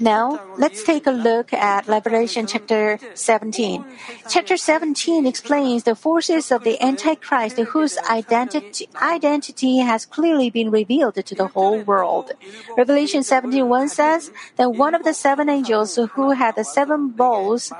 Now, 0.00 0.40
let's 0.58 0.82
take 0.82 1.06
a 1.06 1.12
look 1.12 1.52
at 1.52 1.86
Revelation 1.86 2.46
chapter 2.48 2.98
17. 3.14 3.84
Chapter 4.28 4.56
17 4.56 5.26
explains 5.26 5.84
the 5.84 5.94
forces 5.94 6.50
of 6.50 6.64
the 6.64 6.82
Antichrist 6.82 7.58
whose 7.58 7.96
identity, 8.10 8.88
identity 9.00 9.78
has 9.78 10.04
clearly 10.04 10.50
been 10.50 10.70
revealed 10.70 11.14
to 11.14 11.34
the 11.34 11.46
whole 11.46 11.78
world. 11.82 12.32
Revelation 12.76 13.22
17:1 13.22 13.88
says 13.88 14.32
that 14.56 14.74
one 14.74 14.94
of 14.94 15.04
the 15.04 15.14
seven 15.14 15.48
angels 15.48 15.94
who 15.94 16.32
had 16.32 16.56
the 16.56 16.64
seven 16.64 17.14
bowls 17.14 17.70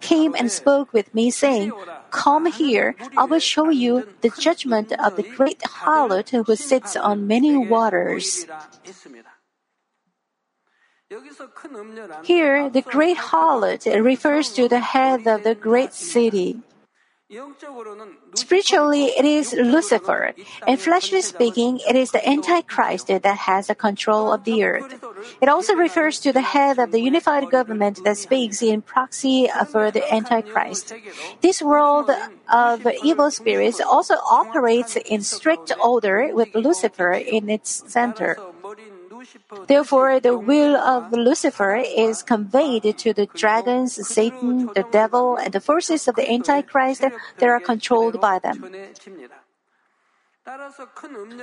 came 0.00 0.34
and 0.34 0.50
spoke 0.50 0.92
with 0.92 1.12
me, 1.12 1.30
saying, 1.30 1.72
Come 2.10 2.46
here, 2.46 2.96
I 3.16 3.24
will 3.24 3.44
show 3.44 3.68
you 3.68 4.08
the 4.22 4.30
judgment 4.30 4.92
of 4.92 5.16
the 5.16 5.26
great 5.36 5.60
harlot 5.60 6.30
who 6.30 6.56
sits 6.56 6.96
on 6.96 7.26
many 7.26 7.56
waters. 7.56 8.46
Here, 12.22 12.68
the 12.68 12.82
great 12.82 13.16
harlot 13.16 13.86
refers 14.04 14.52
to 14.52 14.68
the 14.68 14.80
head 14.80 15.26
of 15.26 15.42
the 15.42 15.54
great 15.54 15.94
city. 15.94 16.60
Spiritually, 18.34 19.04
it 19.16 19.24
is 19.24 19.52
Lucifer, 19.52 20.32
and 20.66 20.80
fleshly 20.80 21.20
speaking, 21.20 21.78
it 21.88 21.94
is 21.94 22.10
the 22.10 22.26
Antichrist 22.26 23.08
that 23.08 23.24
has 23.24 23.66
the 23.66 23.74
control 23.74 24.32
of 24.32 24.44
the 24.44 24.64
earth. 24.64 25.04
It 25.40 25.48
also 25.48 25.74
refers 25.74 26.20
to 26.20 26.32
the 26.32 26.40
head 26.40 26.78
of 26.78 26.90
the 26.90 27.00
unified 27.00 27.50
government 27.50 28.02
that 28.04 28.16
speaks 28.16 28.62
in 28.62 28.80
proxy 28.80 29.48
for 29.68 29.90
the 29.90 30.10
Antichrist. 30.12 30.94
This 31.42 31.60
world 31.60 32.10
of 32.50 32.86
evil 33.04 33.30
spirits 33.30 33.80
also 33.80 34.14
operates 34.30 34.96
in 34.96 35.22
strict 35.22 35.72
order 35.82 36.30
with 36.34 36.54
Lucifer 36.54 37.12
in 37.12 37.50
its 37.50 37.82
center. 37.86 38.38
Therefore, 39.66 40.20
the 40.20 40.36
will 40.36 40.76
of 40.76 41.12
Lucifer 41.12 41.76
is 41.76 42.22
conveyed 42.22 42.96
to 42.98 43.12
the 43.12 43.26
dragons, 43.26 43.94
Satan, 44.06 44.70
the 44.74 44.86
devil, 44.90 45.36
and 45.36 45.52
the 45.52 45.60
forces 45.60 46.08
of 46.08 46.16
the 46.16 46.30
Antichrist 46.30 47.02
that 47.02 47.48
are 47.48 47.60
controlled 47.60 48.20
by 48.20 48.38
them. 48.38 48.64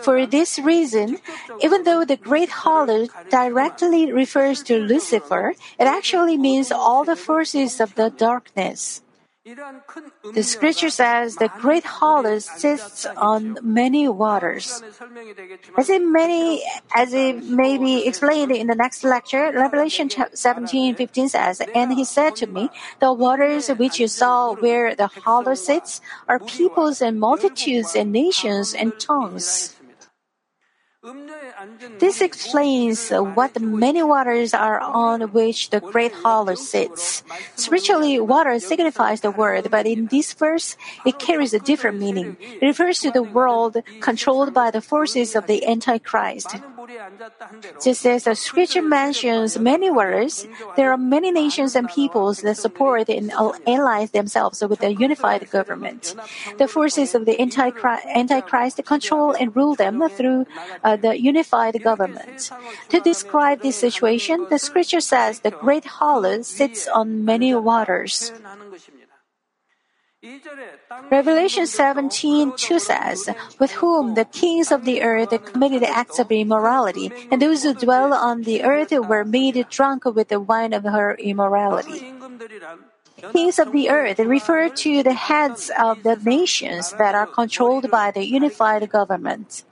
For 0.01 0.25
this 0.25 0.57
reason, 0.57 1.19
even 1.61 1.83
though 1.83 2.05
the 2.05 2.17
great 2.17 2.49
harlot 2.49 3.09
directly 3.29 4.11
refers 4.11 4.63
to 4.63 4.79
Lucifer, 4.79 5.53
it 5.77 5.85
actually 5.85 6.37
means 6.37 6.71
all 6.71 7.03
the 7.03 7.15
forces 7.15 7.79
of 7.79 7.93
the 7.93 8.09
darkness. 8.09 9.04
The 9.45 10.41
scripture 10.41 10.89
says 10.89 11.35
the 11.35 11.51
great 11.59 11.83
harlot 11.83 12.41
sits 12.41 13.05
on 13.05 13.59
many 13.61 14.07
waters. 14.07 14.81
As 15.77 15.87
it 15.87 16.01
many, 16.01 16.63
as 16.95 17.13
it 17.13 17.43
may 17.43 17.77
be 17.77 18.07
explained 18.07 18.51
in 18.51 18.65
the 18.65 18.73
next 18.73 19.03
lecture, 19.03 19.51
Revelation 19.53 20.09
17, 20.09 20.95
15 20.95 21.29
says, 21.29 21.61
And 21.75 21.93
he 21.93 22.03
said 22.05 22.35
to 22.37 22.47
me, 22.47 22.71
The 22.99 23.13
waters 23.13 23.67
which 23.67 23.99
you 23.99 24.07
saw 24.07 24.55
where 24.55 24.95
the 24.95 25.09
harlot 25.09 25.59
sits 25.59 26.01
are 26.27 26.39
peoples 26.39 26.99
and 26.99 27.19
multitudes 27.19 27.95
and 27.95 28.11
nations 28.11 28.73
and 28.73 28.99
tongues. 28.99 29.74
This 31.99 32.21
explains 32.21 33.09
what 33.09 33.59
many 33.61 34.01
waters 34.01 34.53
are 34.53 34.79
on 34.79 35.21
which 35.33 35.69
the 35.69 35.79
great 35.79 36.13
harlot 36.13 36.57
sits. 36.57 37.23
Spiritually, 37.55 38.19
water 38.19 38.59
signifies 38.59 39.21
the 39.21 39.31
word, 39.31 39.69
but 39.69 39.85
in 39.85 40.07
this 40.07 40.33
verse, 40.33 40.77
it 41.05 41.19
carries 41.19 41.53
a 41.53 41.59
different 41.59 41.99
meaning. 41.99 42.37
It 42.39 42.65
refers 42.65 42.99
to 43.01 43.11
the 43.11 43.23
world 43.23 43.77
controlled 44.01 44.53
by 44.53 44.71
the 44.71 44.81
forces 44.81 45.35
of 45.35 45.47
the 45.47 45.65
Antichrist. 45.65 46.55
Just 47.81 48.05
as 48.05 48.23
the 48.23 48.35
scripture 48.35 48.81
mentions 48.81 49.57
many 49.57 49.89
waters, 49.89 50.47
there 50.75 50.91
are 50.91 50.97
many 50.97 51.31
nations 51.31 51.75
and 51.75 51.89
peoples 51.89 52.41
that 52.41 52.57
support 52.57 53.09
and 53.09 53.31
ally 53.67 54.05
themselves 54.05 54.61
with 54.61 54.79
the 54.79 54.93
unified 54.93 55.49
government. 55.49 56.15
The 56.57 56.67
forces 56.67 57.15
of 57.15 57.25
the 57.25 57.39
Antichrist 57.39 58.83
control 58.85 59.33
and 59.33 59.55
rule 59.55 59.75
them 59.75 60.07
through 60.09 60.45
uh, 60.83 60.95
the 60.95 61.19
unified 61.19 61.81
government. 61.83 62.51
To 62.89 62.99
describe 62.99 63.61
this 63.61 63.77
situation, 63.77 64.47
the 64.49 64.59
scripture 64.59 65.01
says 65.01 65.39
the 65.39 65.51
great 65.51 65.85
harlot 65.99 66.45
sits 66.45 66.87
on 66.87 67.25
many 67.25 67.53
waters. 67.55 68.31
Revelation 71.11 71.67
17 71.67 72.53
2 72.55 72.79
says, 72.79 73.29
With 73.59 73.71
whom 73.71 74.15
the 74.15 74.25
kings 74.25 74.71
of 74.71 74.85
the 74.85 75.01
earth 75.01 75.33
committed 75.45 75.83
acts 75.83 76.19
of 76.19 76.31
immorality, 76.31 77.11
and 77.31 77.41
those 77.41 77.63
who 77.63 77.73
dwell 77.73 78.13
on 78.13 78.43
the 78.43 78.63
earth 78.63 78.91
were 78.91 79.25
made 79.25 79.65
drunk 79.69 80.05
with 80.05 80.29
the 80.29 80.39
wine 80.39 80.73
of 80.73 80.83
her 80.83 81.15
immorality. 81.15 82.13
kings 83.31 83.59
of 83.59 83.71
the 83.71 83.89
earth 83.89 84.19
refer 84.19 84.69
to 84.69 85.03
the 85.03 85.13
heads 85.13 85.71
of 85.79 86.03
the 86.03 86.15
nations 86.17 86.91
that 86.97 87.15
are 87.15 87.27
controlled 87.27 87.89
by 87.89 88.11
the 88.11 88.25
unified 88.25 88.89
government. 88.89 89.63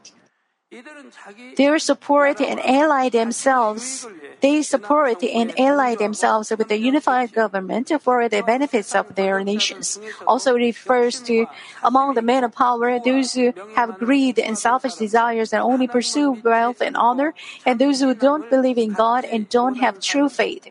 They 1.56 1.78
support 1.80 2.42
and 2.42 2.60
ally 2.60 3.10
themselves. 3.10 4.08
They 4.42 4.62
support 4.62 5.24
and 5.24 5.54
ally 5.60 5.96
themselves 5.96 6.50
with 6.50 6.68
the 6.68 6.78
unified 6.78 7.34
government 7.34 7.92
for 8.02 8.28
the 8.28 8.42
benefits 8.42 8.96
of 8.96 9.16
their 9.16 9.44
nations. 9.44 10.00
Also 10.26 10.54
refers 10.56 11.22
to 11.22 11.46
among 11.84 12.16
the 12.16 12.22
men 12.22 12.44
of 12.44 12.54
power 12.54 13.00
those 13.00 13.34
who 13.34 13.54
have 13.76 13.98
greed 14.00 14.40
and 14.40 14.58
selfish 14.58 14.96
desires 14.96 15.54
and 15.54 15.62
only 15.62 15.88
pursue 15.88 16.32
wealth 16.32 16.82
and 16.82 16.98
honor, 16.98 17.34
and 17.66 17.80
those 17.80 18.02
who 18.02 18.14
don't 18.14 18.50
believe 18.50 18.78
in 18.78 18.94
God 18.94 19.26
and 19.26 19.50
don't 19.50 19.76
have 19.76 20.00
true 20.00 20.30
faith. 20.30 20.68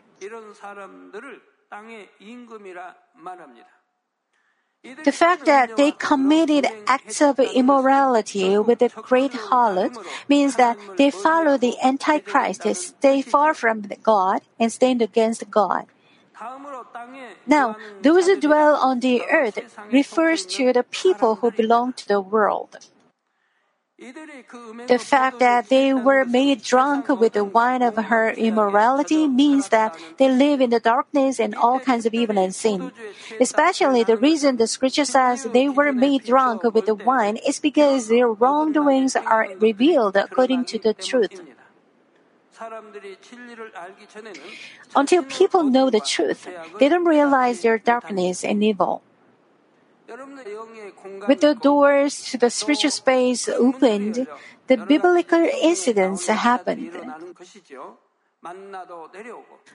The 4.83 5.13
fact 5.13 5.45
that 5.45 5.77
they 5.77 5.91
committed 5.91 6.67
acts 6.87 7.21
of 7.21 7.39
immorality 7.39 8.57
with 8.57 8.81
a 8.81 8.89
great 8.89 9.31
harlot 9.31 9.95
means 10.27 10.57
that 10.57 10.77
they 10.97 11.09
follow 11.09 11.57
the 11.57 11.75
Antichrist, 11.81 12.67
stay 12.75 13.21
far 13.21 13.53
from 13.53 13.83
God, 14.03 14.41
and 14.59 14.71
stand 14.71 15.01
against 15.01 15.49
God. 15.49 15.85
Now, 17.47 17.77
those 18.01 18.27
who 18.27 18.39
dwell 18.39 18.75
on 18.75 18.99
the 18.99 19.23
earth 19.31 19.59
refers 19.91 20.45
to 20.57 20.73
the 20.73 20.83
people 20.83 21.35
who 21.35 21.51
belong 21.51 21.93
to 21.93 22.07
the 22.07 22.19
world. 22.19 22.77
The 24.87 24.99
fact 24.99 25.39
that 25.39 25.69
they 25.69 25.93
were 25.93 26.25
made 26.25 26.61
drunk 26.61 27.07
with 27.07 27.33
the 27.33 27.43
wine 27.43 27.81
of 27.81 27.95
her 27.95 28.31
immorality 28.31 29.27
means 29.27 29.69
that 29.69 29.95
they 30.17 30.29
live 30.29 30.59
in 30.59 30.71
the 30.71 30.79
darkness 30.79 31.39
and 31.39 31.55
all 31.55 31.79
kinds 31.79 32.05
of 32.05 32.13
evil 32.13 32.37
and 32.37 32.53
sin. 32.53 32.91
Especially 33.39 34.03
the 34.03 34.17
reason 34.17 34.57
the 34.57 34.67
scripture 34.67 35.05
says 35.05 35.47
they 35.53 35.69
were 35.69 35.93
made 35.93 36.25
drunk 36.25 36.63
with 36.63 36.85
the 36.85 36.95
wine 36.95 37.37
is 37.37 37.59
because 37.59 38.09
their 38.09 38.27
wrongdoings 38.27 39.15
are 39.15 39.47
revealed 39.59 40.17
according 40.17 40.65
to 40.65 40.79
the 40.79 40.93
truth. 40.93 41.41
Until 44.95 45.23
people 45.23 45.63
know 45.63 45.89
the 45.89 45.99
truth, 45.99 46.47
they 46.79 46.89
don't 46.89 47.05
realize 47.05 47.61
their 47.61 47.77
darkness 47.77 48.43
and 48.43 48.63
evil. 48.63 49.01
With 51.27 51.41
the 51.41 51.55
doors 51.55 52.25
to 52.31 52.37
the 52.37 52.49
spiritual 52.49 52.91
space 52.91 53.47
opened, 53.47 54.27
the 54.67 54.77
biblical 54.77 55.39
incidents 55.39 56.27
happened. 56.27 56.91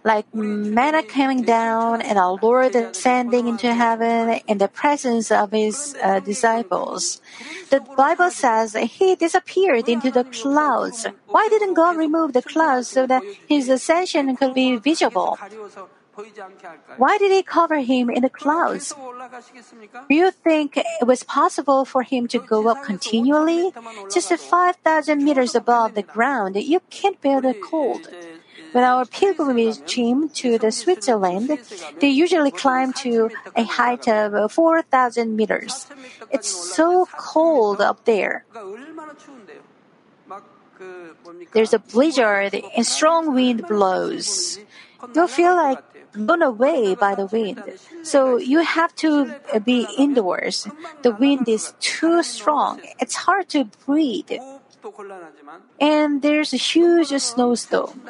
Like 0.04 0.26
manna 0.34 1.02
coming 1.02 1.42
down 1.42 2.02
and 2.02 2.18
our 2.18 2.38
Lord 2.42 2.76
ascending 2.76 3.48
into 3.48 3.72
heaven 3.72 4.40
in 4.46 4.58
the 4.58 4.68
presence 4.68 5.30
of 5.30 5.52
his 5.52 5.96
uh, 6.02 6.20
disciples. 6.20 7.22
The 7.70 7.80
Bible 7.80 8.30
says 8.30 8.74
he 8.74 9.14
disappeared 9.16 9.88
into 9.88 10.10
the 10.10 10.24
clouds. 10.24 11.06
Why 11.26 11.48
didn't 11.48 11.74
God 11.74 11.96
remove 11.96 12.34
the 12.34 12.42
clouds 12.42 12.88
so 12.88 13.06
that 13.06 13.22
his 13.48 13.70
ascension 13.70 14.36
could 14.36 14.52
be 14.52 14.76
visible? 14.76 15.38
Why 16.96 17.18
did 17.18 17.30
he 17.30 17.42
cover 17.42 17.78
him 17.78 18.10
in 18.10 18.22
the 18.22 18.30
clouds? 18.30 18.92
Do 20.08 20.14
you 20.14 20.30
think 20.30 20.76
it 20.76 21.06
was 21.06 21.22
possible 21.22 21.84
for 21.84 22.02
him 22.02 22.26
to 22.28 22.38
go 22.38 22.68
up 22.68 22.82
continually? 22.82 23.72
Just 24.12 24.34
5,000 24.34 25.22
meters 25.22 25.54
above 25.54 25.94
the 25.94 26.02
ground, 26.02 26.56
you 26.56 26.80
can't 26.90 27.20
bear 27.20 27.40
the 27.40 27.54
cold. 27.54 28.08
When 28.72 28.84
our 28.84 29.06
pilgrimage 29.06 29.86
came 29.86 30.28
to 30.42 30.58
the 30.58 30.70
Switzerland, 30.72 31.58
they 32.00 32.08
usually 32.08 32.50
climb 32.50 32.92
to 33.04 33.30
a 33.56 33.64
height 33.64 34.08
of 34.08 34.52
4,000 34.52 35.36
meters. 35.36 35.86
It's 36.30 36.48
so 36.48 37.06
cold 37.16 37.80
up 37.80 38.04
there. 38.04 38.44
There's 41.54 41.72
a 41.72 41.78
blizzard 41.78 42.54
and 42.76 42.86
strong 42.86 43.34
wind 43.34 43.66
blows. 43.66 44.58
You'll 45.14 45.28
feel 45.28 45.54
like 45.54 45.78
blown 46.14 46.42
away 46.42 46.94
by 46.94 47.14
the 47.14 47.26
wind. 47.26 47.62
So 48.02 48.36
you 48.36 48.60
have 48.60 48.94
to 48.96 49.34
uh, 49.52 49.58
be 49.58 49.86
indoors. 49.96 50.66
The 51.02 51.12
wind 51.12 51.48
is 51.48 51.74
too 51.80 52.22
strong. 52.22 52.80
It's 52.98 53.14
hard 53.26 53.48
to 53.50 53.64
breathe. 53.86 54.32
And 55.80 56.22
there's 56.22 56.52
a 56.52 56.56
huge 56.56 57.10
snowstorm. 57.20 58.00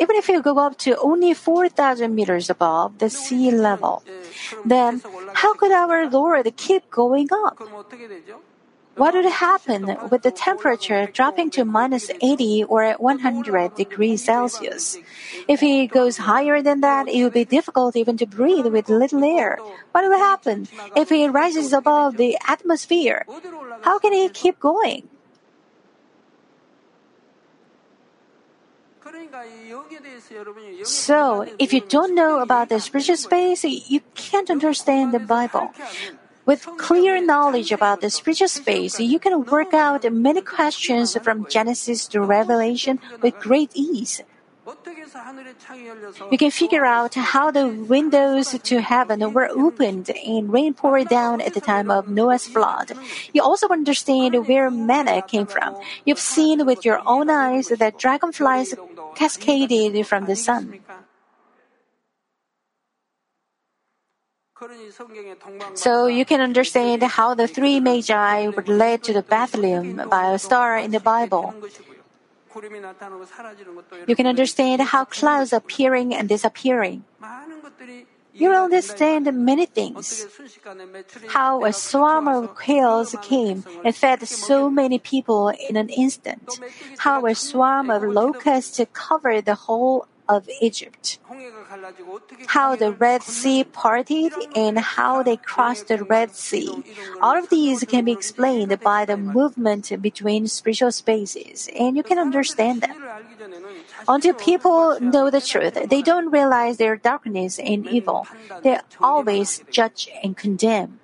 Even 0.00 0.16
if 0.16 0.28
you 0.28 0.40
go 0.40 0.58
up 0.58 0.78
to 0.78 0.96
only 0.98 1.34
4,000 1.34 2.14
meters 2.14 2.48
above 2.48 2.98
the 2.98 3.10
sea 3.10 3.50
level, 3.50 4.02
then 4.64 5.02
how 5.34 5.54
could 5.54 5.72
our 5.72 6.08
Lord 6.08 6.46
keep 6.56 6.90
going 6.90 7.28
up? 7.32 7.58
What 8.94 9.14
would 9.14 9.24
happen 9.24 9.96
with 10.10 10.22
the 10.22 10.30
temperature 10.30 11.06
dropping 11.06 11.50
to 11.56 11.64
minus 11.64 12.10
80 12.20 12.64
or 12.64 12.92
100 12.92 13.74
degrees 13.74 14.24
Celsius? 14.24 14.98
If 15.48 15.60
he 15.60 15.86
goes 15.86 16.18
higher 16.18 16.60
than 16.60 16.80
that, 16.82 17.08
it 17.08 17.22
will 17.22 17.30
be 17.30 17.44
difficult 17.44 17.96
even 17.96 18.16
to 18.18 18.26
breathe 18.26 18.66
with 18.66 18.90
little 18.90 19.24
air. 19.24 19.58
What 19.92 20.04
will 20.04 20.18
happen 20.18 20.68
if 20.94 21.08
he 21.08 21.26
rises 21.26 21.72
above 21.72 22.18
the 22.18 22.36
atmosphere? 22.46 23.24
How 23.80 23.98
can 23.98 24.12
he 24.12 24.28
keep 24.28 24.60
going? 24.60 25.08
So, 30.84 31.46
if 31.58 31.72
you 31.72 31.80
don't 31.80 32.14
know 32.14 32.40
about 32.40 32.68
the 32.68 32.78
spiritual 32.78 33.16
space, 33.16 33.64
you 33.64 34.00
can't 34.14 34.50
understand 34.50 35.12
the 35.12 35.18
Bible. 35.18 35.72
With 36.44 36.66
clear 36.76 37.22
knowledge 37.22 37.70
about 37.70 38.00
the 38.00 38.10
spiritual 38.10 38.48
space, 38.48 38.98
you 38.98 39.18
can 39.18 39.44
work 39.44 39.72
out 39.72 40.10
many 40.10 40.40
questions 40.42 41.16
from 41.22 41.46
Genesis 41.48 42.08
to 42.08 42.20
Revelation 42.20 42.98
with 43.22 43.38
great 43.38 43.70
ease. 43.74 44.22
You 46.30 46.38
can 46.38 46.50
figure 46.50 46.84
out 46.84 47.14
how 47.14 47.50
the 47.50 47.66
windows 47.66 48.54
to 48.62 48.80
heaven 48.80 49.32
were 49.32 49.48
opened 49.50 50.10
and 50.10 50.52
rain 50.52 50.74
poured 50.74 51.08
down 51.08 51.40
at 51.40 51.54
the 51.54 51.60
time 51.60 51.90
of 51.90 52.08
Noah's 52.08 52.46
flood. 52.46 52.92
You 53.32 53.42
also 53.42 53.68
understand 53.68 54.46
where 54.46 54.70
manna 54.70 55.22
came 55.22 55.46
from. 55.46 55.76
You've 56.04 56.20
seen 56.20 56.64
with 56.64 56.84
your 56.84 57.02
own 57.06 57.28
eyes 57.28 57.68
that 57.68 57.98
dragonflies 57.98 58.74
cascaded 59.14 60.06
from 60.06 60.26
the 60.26 60.36
sun. 60.36 60.81
So 65.74 66.06
you 66.06 66.24
can 66.24 66.40
understand 66.40 67.02
how 67.02 67.34
the 67.34 67.48
three 67.48 67.80
magi 67.80 68.48
were 68.48 68.64
led 68.66 69.02
to 69.04 69.12
the 69.12 69.22
Bethlehem 69.22 70.08
by 70.08 70.32
a 70.32 70.38
star 70.38 70.76
in 70.76 70.90
the 70.90 71.00
Bible. 71.00 71.54
You 74.06 74.14
can 74.14 74.26
understand 74.26 74.82
how 74.82 75.04
clouds 75.04 75.52
appearing 75.52 76.14
and 76.14 76.28
disappearing. 76.28 77.04
You 78.34 78.48
will 78.48 78.64
understand 78.64 79.28
many 79.32 79.66
things. 79.66 80.26
How 81.28 81.64
a 81.64 81.72
swarm 81.72 82.28
of 82.28 82.54
quails 82.54 83.14
came 83.20 83.64
and 83.84 83.94
fed 83.94 84.26
so 84.26 84.70
many 84.70 84.98
people 84.98 85.50
in 85.50 85.76
an 85.76 85.90
instant. 85.90 86.48
How 86.98 87.26
a 87.26 87.34
swarm 87.34 87.90
of 87.90 88.02
locusts 88.02 88.80
covered 88.92 89.44
the 89.44 89.54
whole 89.54 90.06
of 90.32 90.48
Egypt. 90.60 91.18
How 92.46 92.74
the 92.76 92.92
Red 92.92 93.22
Sea 93.22 93.64
parted 93.64 94.32
and 94.56 94.78
how 94.78 95.22
they 95.22 95.36
crossed 95.36 95.88
the 95.88 96.02
Red 96.02 96.34
Sea. 96.34 96.82
All 97.20 97.36
of 97.36 97.48
these 97.50 97.84
can 97.84 98.04
be 98.06 98.12
explained 98.12 98.72
by 98.80 99.04
the 99.04 99.16
movement 99.16 99.92
between 100.00 100.46
spiritual 100.46 100.92
spaces, 100.92 101.68
and 101.78 101.96
you 101.96 102.02
can 102.02 102.18
understand 102.18 102.80
them. 102.80 102.96
Until 104.08 104.34
people 104.34 104.98
know 105.00 105.28
the 105.30 105.40
truth, 105.40 105.76
they 105.88 106.02
don't 106.02 106.30
realize 106.30 106.78
their 106.78 106.96
darkness 106.96 107.58
and 107.58 107.86
evil. 107.86 108.26
They 108.62 108.80
always 109.00 109.62
judge 109.70 110.08
and 110.22 110.36
condemn. 110.36 111.01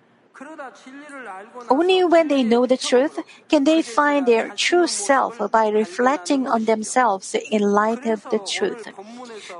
Only 1.68 2.04
when 2.04 2.28
they 2.28 2.42
know 2.42 2.66
the 2.66 2.76
truth 2.76 3.18
can 3.48 3.64
they 3.64 3.83
find 3.83 4.26
their 4.26 4.50
true 4.50 4.87
self 4.87 5.38
by 5.50 5.68
reflecting 5.68 6.46
on 6.46 6.64
themselves 6.64 7.35
in 7.50 7.62
light 7.62 8.07
of 8.07 8.24
the 8.31 8.38
truth. 8.38 8.88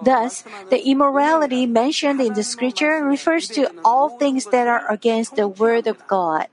Thus, 0.03 0.44
the 0.71 0.81
immorality 0.87 1.66
mentioned 1.66 2.21
in 2.21 2.35
the 2.35 2.44
scripture 2.44 3.05
refers 3.05 3.49
to 3.51 3.71
all 3.85 4.18
things 4.18 4.47
that 4.47 4.66
are 4.66 4.90
against 4.90 5.37
the 5.37 5.49
word 5.49 5.87
of 5.87 6.07
God. 6.07 6.49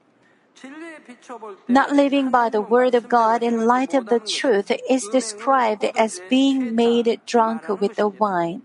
Not 1.68 1.91
living 1.91 2.30
by 2.30 2.50
the 2.50 2.62
word 2.62 2.96
of 2.96 3.10
God 3.10 3.44
in 3.44 3.65
light 3.65 3.94
of 3.94 4.08
the 4.08 4.20
truth 4.20 4.72
is 4.89 5.08
described 5.12 5.84
as 5.84 6.22
being 6.30 6.76
made 6.76 7.20
drunk 7.26 7.68
with 7.68 7.96
the 7.96 8.08
wine. 8.08 8.63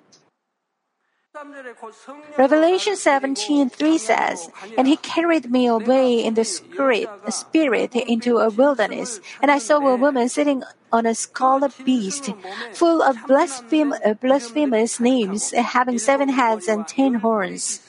Revelation 2.37 2.97
17:3 2.97 3.99
says, 3.99 4.51
"And 4.77 4.87
he 4.87 4.97
carried 4.97 5.51
me 5.51 5.67
away 5.67 6.23
in 6.23 6.35
the 6.35 6.45
spirit, 6.45 7.09
spirit 7.31 7.97
into 7.97 8.39
a 8.39 8.51
wilderness, 8.51 9.21
and 9.41 9.51
I 9.51 9.59
saw 9.59 9.79
a 9.81 9.97
woman 9.97 10.29
sitting 10.29 10.63
on 10.93 11.07
a 11.07 11.15
scarlet 11.15 11.73
beast, 11.85 12.33
full 12.75 13.01
of 13.01 13.17
blaspheme, 13.27 13.95
uh, 14.05 14.15
blasphemous 14.21 15.01
names, 15.01 15.53
having 15.53 15.99
seven 15.99 16.29
heads 16.29 16.69
and 16.69 16.87
ten 16.87 17.15
horns." 17.25 17.81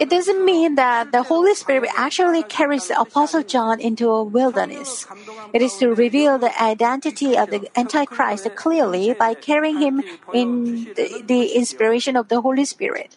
It 0.00 0.10
doesn't 0.10 0.44
mean 0.44 0.74
that 0.74 1.12
the 1.12 1.22
Holy 1.22 1.54
Spirit 1.54 1.90
actually 1.96 2.42
carries 2.42 2.88
the 2.88 2.98
Apostle 3.00 3.42
John 3.42 3.80
into 3.80 4.10
a 4.10 4.24
wilderness. 4.24 5.06
It 5.52 5.62
is 5.62 5.76
to 5.78 5.94
reveal 5.94 6.38
the 6.38 6.50
identity 6.60 7.38
of 7.38 7.50
the 7.50 7.70
Antichrist 7.78 8.48
clearly 8.56 9.14
by 9.14 9.34
carrying 9.34 9.78
him 9.78 10.02
in 10.32 10.84
the, 10.94 11.22
the 11.24 11.54
inspiration 11.54 12.16
of 12.16 12.28
the 12.28 12.40
Holy 12.40 12.64
Spirit. 12.64 13.16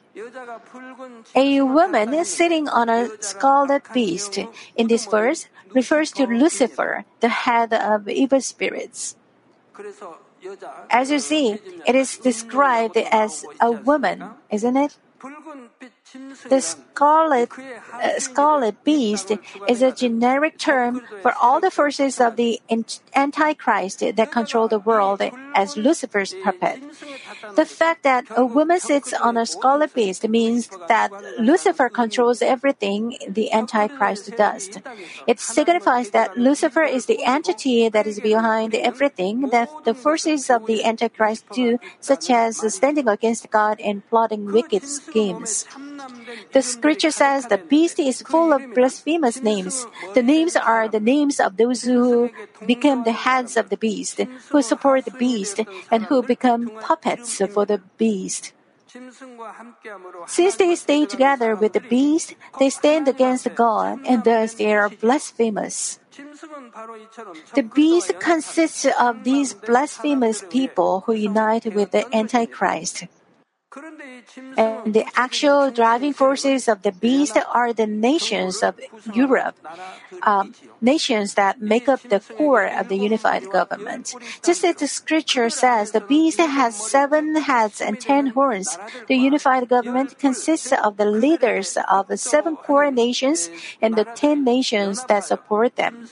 A 1.36 1.62
woman 1.62 2.26
sitting 2.26 2.68
on 2.70 2.90
a 2.90 3.10
scarlet 3.22 3.84
beast 3.94 4.38
in 4.76 4.88
this 4.88 5.06
verse 5.06 5.48
refers 5.74 6.12
to 6.14 6.26
Lucifer, 6.26 7.06
the 7.20 7.30
head 7.30 7.74
of 7.74 8.08
evil 8.08 8.42
spirits. 8.42 9.16
As 10.90 11.10
you 11.10 11.20
see, 11.20 11.58
it 11.86 11.96
is 11.96 12.18
described 12.18 12.98
as 12.98 13.46
a 13.60 13.72
woman, 13.72 14.24
isn't 14.52 14.78
it? 14.78 14.98
붉은 15.20 15.70
빛 15.80 15.97
The 16.48 16.62
scarlet, 16.62 17.52
uh, 17.58 18.20
scarlet 18.20 18.84
beast 18.84 19.32
is 19.68 19.82
a 19.82 19.92
generic 19.92 20.58
term 20.58 21.02
for 21.22 21.34
all 21.34 21.60
the 21.60 21.72
forces 21.72 22.22
of 22.22 22.38
the 22.38 22.62
Antichrist 23.14 24.00
that 24.00 24.32
control 24.32 24.68
the 24.68 24.80
world 24.80 25.22
as 25.54 25.76
Lucifer's 25.76 26.34
puppet. 26.44 26.80
The 27.56 27.66
fact 27.66 28.04
that 28.04 28.26
a 28.36 28.46
woman 28.46 28.80
sits 28.80 29.12
on 29.12 29.36
a 29.36 29.46
scarlet 29.46 29.94
beast 29.94 30.28
means 30.30 30.70
that 30.88 31.12
Lucifer 31.40 31.90
controls 31.90 32.42
everything 32.42 33.18
the 33.28 33.52
Antichrist 33.52 34.32
does. 34.38 34.70
It 35.28 35.40
signifies 35.40 36.12
that 36.12 36.38
Lucifer 36.38 36.84
is 36.84 37.08
the 37.08 37.24
entity 37.26 37.90
that 37.90 38.08
is 38.08 38.20
behind 38.22 38.76
everything 38.76 39.50
that 39.50 39.70
the 39.84 39.94
forces 39.94 40.50
of 40.50 40.68
the 40.68 40.86
Antichrist 40.86 41.50
do, 41.52 41.80
such 42.00 42.30
as 42.30 42.64
standing 42.74 43.10
against 43.10 43.50
God 43.52 43.82
and 43.82 44.08
plotting 44.08 44.46
wicked 44.46 44.84
schemes. 44.84 45.66
The 46.52 46.62
scripture 46.62 47.12
says 47.12 47.48
the 47.48 47.58
beast 47.58 48.00
is 48.00 48.22
full 48.22 48.54
of 48.54 48.74
blasphemous 48.74 49.42
names. 49.42 49.86
The 50.14 50.24
names 50.24 50.56
are 50.56 50.88
the 50.88 51.00
names 51.00 51.40
of 51.40 51.58
those 51.58 51.84
who 51.84 52.30
become 52.66 53.04
the 53.04 53.12
heads 53.14 53.58
of 53.58 53.70
the 53.70 53.78
beast, 53.78 54.20
who 54.50 54.62
support 54.62 55.06
the 55.06 55.18
beast, 55.18 55.60
and 55.92 56.06
who 56.06 56.22
become 56.24 56.72
puppets 56.82 57.42
for 57.54 57.66
the 57.66 57.82
beast. 57.98 58.54
Since 60.28 60.56
they 60.56 60.76
stay 60.76 61.06
together 61.06 61.56
with 61.56 61.74
the 61.74 61.82
beast, 61.82 62.36
they 62.60 62.70
stand 62.70 63.08
against 63.08 63.54
God, 63.54 64.00
and 64.06 64.24
thus 64.24 64.56
they 64.56 64.74
are 64.74 64.90
blasphemous. 64.90 66.00
The 67.54 67.64
beast 67.64 68.20
consists 68.20 68.88
of 69.00 69.24
these 69.24 69.54
blasphemous 69.54 70.44
people 70.50 71.04
who 71.06 71.14
unite 71.14 71.66
with 71.74 71.92
the 71.92 72.08
Antichrist. 72.16 73.06
And 74.56 74.94
the 74.94 75.04
actual 75.16 75.72
driving 75.72 76.14
forces 76.14 76.70
of 76.70 76.84
the 76.84 76.94
beast 76.94 77.38
are 77.52 77.74
the 77.74 77.86
nations 77.86 78.64
of 78.64 78.80
Europe, 79.14 79.60
um, 80.24 80.56
nations 80.80 81.34
that 81.36 81.60
make 81.60 81.90
up 81.90 82.02
the 82.02 82.22
core 82.38 82.66
of 82.66 82.88
the 82.88 82.96
unified 82.96 83.50
government. 83.52 84.16
Just 84.42 84.64
as 84.64 84.76
the 84.78 84.88
scripture 84.88 85.50
says, 85.50 85.92
the 85.92 86.00
beast 86.00 86.40
has 86.40 86.80
seven 86.80 87.36
heads 87.36 87.82
and 87.82 88.00
ten 88.00 88.28
horns. 88.28 88.80
The 89.08 89.16
unified 89.16 89.68
government 89.68 90.18
consists 90.18 90.72
of 90.72 90.96
the 90.96 91.06
leaders 91.06 91.78
of 91.92 92.08
the 92.08 92.18
seven 92.18 92.56
core 92.56 92.90
nations 92.90 93.50
and 93.82 93.96
the 93.96 94.06
ten 94.06 94.46
nations 94.46 95.04
that 95.06 95.26
support 95.26 95.76
them. 95.76 96.08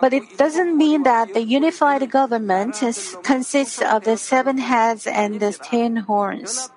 But 0.00 0.12
it 0.12 0.38
doesn't 0.38 0.76
mean 0.76 1.02
that 1.02 1.34
the 1.34 1.42
unified 1.42 2.08
government 2.10 2.74
consists 3.22 3.82
of 3.82 4.04
the 4.04 4.16
seven 4.16 4.58
heads 4.58 5.06
and 5.06 5.40
the 5.40 5.52
ten 5.52 5.96
horns. 5.96 6.70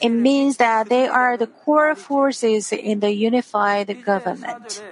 It 0.00 0.10
means 0.10 0.58
that 0.58 0.88
they 0.88 1.08
are 1.08 1.36
the 1.36 1.48
core 1.48 1.94
forces 1.94 2.72
in 2.72 3.00
the 3.00 3.12
unified 3.12 4.04
government. 4.04 4.82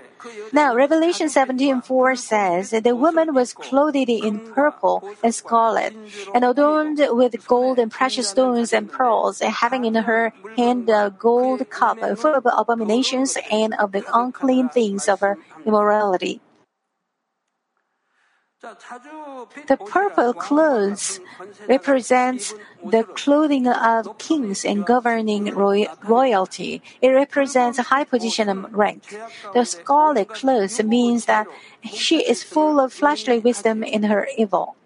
Now, 0.52 0.74
Revelation 0.74 1.26
17:4 1.26 2.14
says, 2.14 2.70
The 2.70 2.94
woman 2.94 3.34
was 3.34 3.52
clothed 3.52 4.08
in 4.08 4.38
purple 4.54 5.02
and 5.22 5.34
scarlet, 5.34 5.94
and 6.34 6.44
adorned 6.44 7.02
with 7.10 7.34
gold 7.46 7.78
and 7.78 7.90
precious 7.90 8.30
stones 8.30 8.72
and 8.72 8.90
pearls, 8.90 9.42
and 9.42 9.50
having 9.50 9.84
in 9.84 9.94
her 10.06 10.32
hand 10.56 10.88
a 10.88 11.10
gold 11.10 11.68
cup 11.70 11.98
full 12.18 12.34
of 12.34 12.46
abominations 12.46 13.36
and 13.50 13.74
of 13.74 13.90
the 13.90 14.04
unclean 14.14 14.68
things 14.68 15.08
of 15.08 15.20
her 15.20 15.38
immorality. 15.66 16.40
The 18.62 19.76
purple 19.76 20.32
clothes 20.34 21.18
represents 21.68 22.54
the 22.84 23.02
clothing 23.02 23.66
of 23.66 24.16
kings 24.18 24.64
and 24.64 24.86
governing 24.86 25.52
royalty. 25.52 26.80
It 27.00 27.08
represents 27.08 27.80
a 27.80 27.90
high 27.90 28.04
position 28.04 28.48
and 28.48 28.72
rank. 28.72 29.16
The 29.52 29.64
scarlet 29.64 30.28
clothes 30.28 30.80
means 30.80 31.24
that 31.24 31.48
she 31.82 32.22
is 32.22 32.44
full 32.44 32.78
of 32.78 32.92
fleshly 32.92 33.40
wisdom 33.40 33.82
in 33.82 34.04
her 34.04 34.28
evil. 34.38 34.76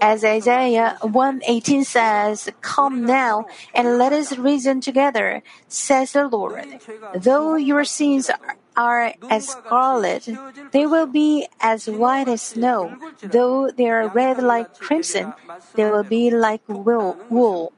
As 0.00 0.22
Isaiah 0.22 0.96
1:18 1.02 1.82
says, 1.82 2.50
"Come 2.60 3.02
now 3.02 3.46
and 3.74 3.98
let 3.98 4.12
us 4.12 4.38
reason 4.38 4.80
together," 4.80 5.42
says 5.66 6.12
the 6.12 6.28
Lord. 6.30 6.78
Though 7.18 7.56
your 7.58 7.82
sins 7.82 8.30
are 8.76 9.14
as 9.28 9.48
scarlet, 9.48 10.28
they 10.70 10.86
will 10.86 11.10
be 11.10 11.48
as 11.58 11.90
white 11.90 12.28
as 12.28 12.42
snow. 12.54 12.94
Though 13.26 13.70
they 13.74 13.90
are 13.90 14.06
red 14.06 14.38
like 14.38 14.78
crimson, 14.78 15.34
they 15.74 15.90
will 15.90 16.06
be 16.06 16.30
like 16.30 16.62
wool. 16.68 17.72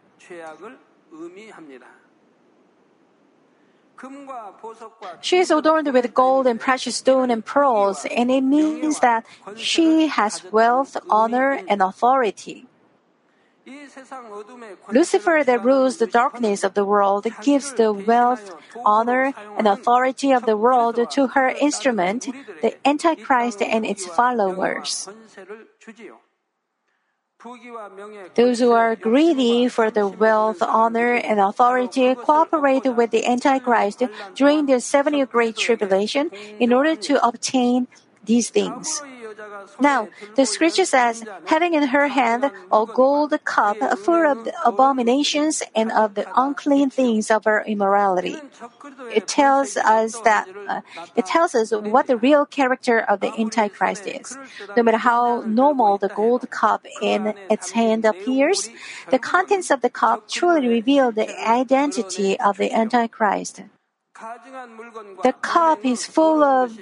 She 5.20 5.38
is 5.38 5.50
adorned 5.50 5.92
with 5.92 6.12
gold 6.14 6.46
and 6.46 6.61
precious 6.61 6.96
stone 6.96 7.30
and 7.30 7.44
pearls, 7.44 8.07
and 8.11 8.30
it 8.30 8.42
means 8.42 9.00
that 9.00 9.24
she 9.57 10.09
has 10.09 10.42
wealth, 10.52 10.96
honor, 11.09 11.62
and 11.68 11.80
authority. 11.80 12.66
Lucifer, 14.92 15.42
that 15.44 15.64
rules 15.64 15.96
the 15.96 16.07
darkness 16.07 16.64
of 16.64 16.74
the 16.74 16.85
world, 16.85 17.26
gives 17.42 17.72
the 17.74 17.92
wealth, 17.92 18.54
honor, 18.85 19.33
and 19.57 19.66
authority 19.66 20.33
of 20.33 20.44
the 20.44 20.57
world 20.57 20.98
to 21.12 21.28
her 21.28 21.48
instrument, 21.48 22.28
the 22.61 22.76
Antichrist 22.87 23.62
and 23.62 23.87
its 23.87 24.04
followers. 24.04 25.09
Those 28.35 28.59
who 28.61 28.72
are 28.72 28.96
greedy 28.96 29.68
for 29.68 29.90
the 29.90 30.09
wealth, 30.09 30.62
honor, 30.62 31.14
and 31.14 31.38
authority 31.40 32.14
cooperate 32.14 32.87
with 32.87 33.11
the 33.11 33.26
Antichrist 33.26 34.02
during 34.35 34.66
the 34.66 34.80
seven 34.80 35.14
year 35.14 35.26
Great 35.26 35.57
Tribulation 35.57 36.30
in 36.59 36.72
order 36.72 36.96
to 36.96 37.22
obtain 37.24 37.87
these 38.24 38.48
things. 38.48 39.02
Now, 39.80 40.08
the 40.36 40.46
scripture 40.46 40.84
says, 40.84 41.24
having 41.46 41.74
in 41.74 41.88
her 41.88 42.08
hand 42.08 42.44
a 42.44 42.86
gold 42.86 43.32
cup 43.44 43.78
full 43.98 44.26
of 44.26 44.44
the 44.44 44.54
abominations 44.64 45.62
and 45.74 45.90
of 45.92 46.14
the 46.14 46.26
unclean 46.36 46.90
things 46.90 47.30
of 47.30 47.44
her 47.44 47.62
immorality. 47.66 48.36
It 49.12 49.26
tells 49.26 49.76
us 49.76 50.18
that 50.20 50.48
uh, 50.68 50.80
it 51.16 51.26
tells 51.26 51.54
us 51.54 51.72
what 51.72 52.06
the 52.06 52.16
real 52.16 52.46
character 52.46 53.00
of 53.00 53.20
the 53.20 53.32
Antichrist 53.38 54.06
is. 54.06 54.38
No 54.76 54.82
matter 54.82 54.98
how 54.98 55.42
normal 55.46 55.98
the 55.98 56.08
gold 56.08 56.48
cup 56.50 56.86
in 57.02 57.34
its 57.50 57.72
hand 57.72 58.04
appears, 58.04 58.70
the 59.10 59.18
contents 59.18 59.70
of 59.70 59.80
the 59.80 59.90
cup 59.90 60.28
truly 60.28 60.68
reveal 60.68 61.12
the 61.12 61.28
identity 61.48 62.38
of 62.38 62.56
the 62.56 62.72
Antichrist. 62.72 63.62
The 64.14 65.35
cup 65.42 65.85
is 65.85 66.07
full 66.07 66.44
of 66.44 66.79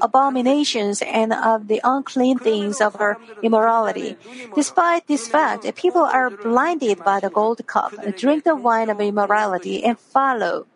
abominations 0.00 1.02
and 1.02 1.32
of 1.32 1.66
the 1.66 1.80
unclean 1.82 2.38
things 2.38 2.80
of 2.80 2.94
her 2.94 3.18
immorality. 3.42 4.16
Despite 4.54 5.08
this 5.08 5.26
fact, 5.26 5.66
people 5.74 6.02
are 6.02 6.30
blinded 6.30 7.02
by 7.02 7.18
the 7.18 7.30
gold 7.30 7.66
cup, 7.66 7.92
drink 8.16 8.44
the 8.44 8.54
wine 8.54 8.88
of 8.88 9.00
immorality, 9.00 9.82
and 9.82 9.98
follow. 9.98 10.66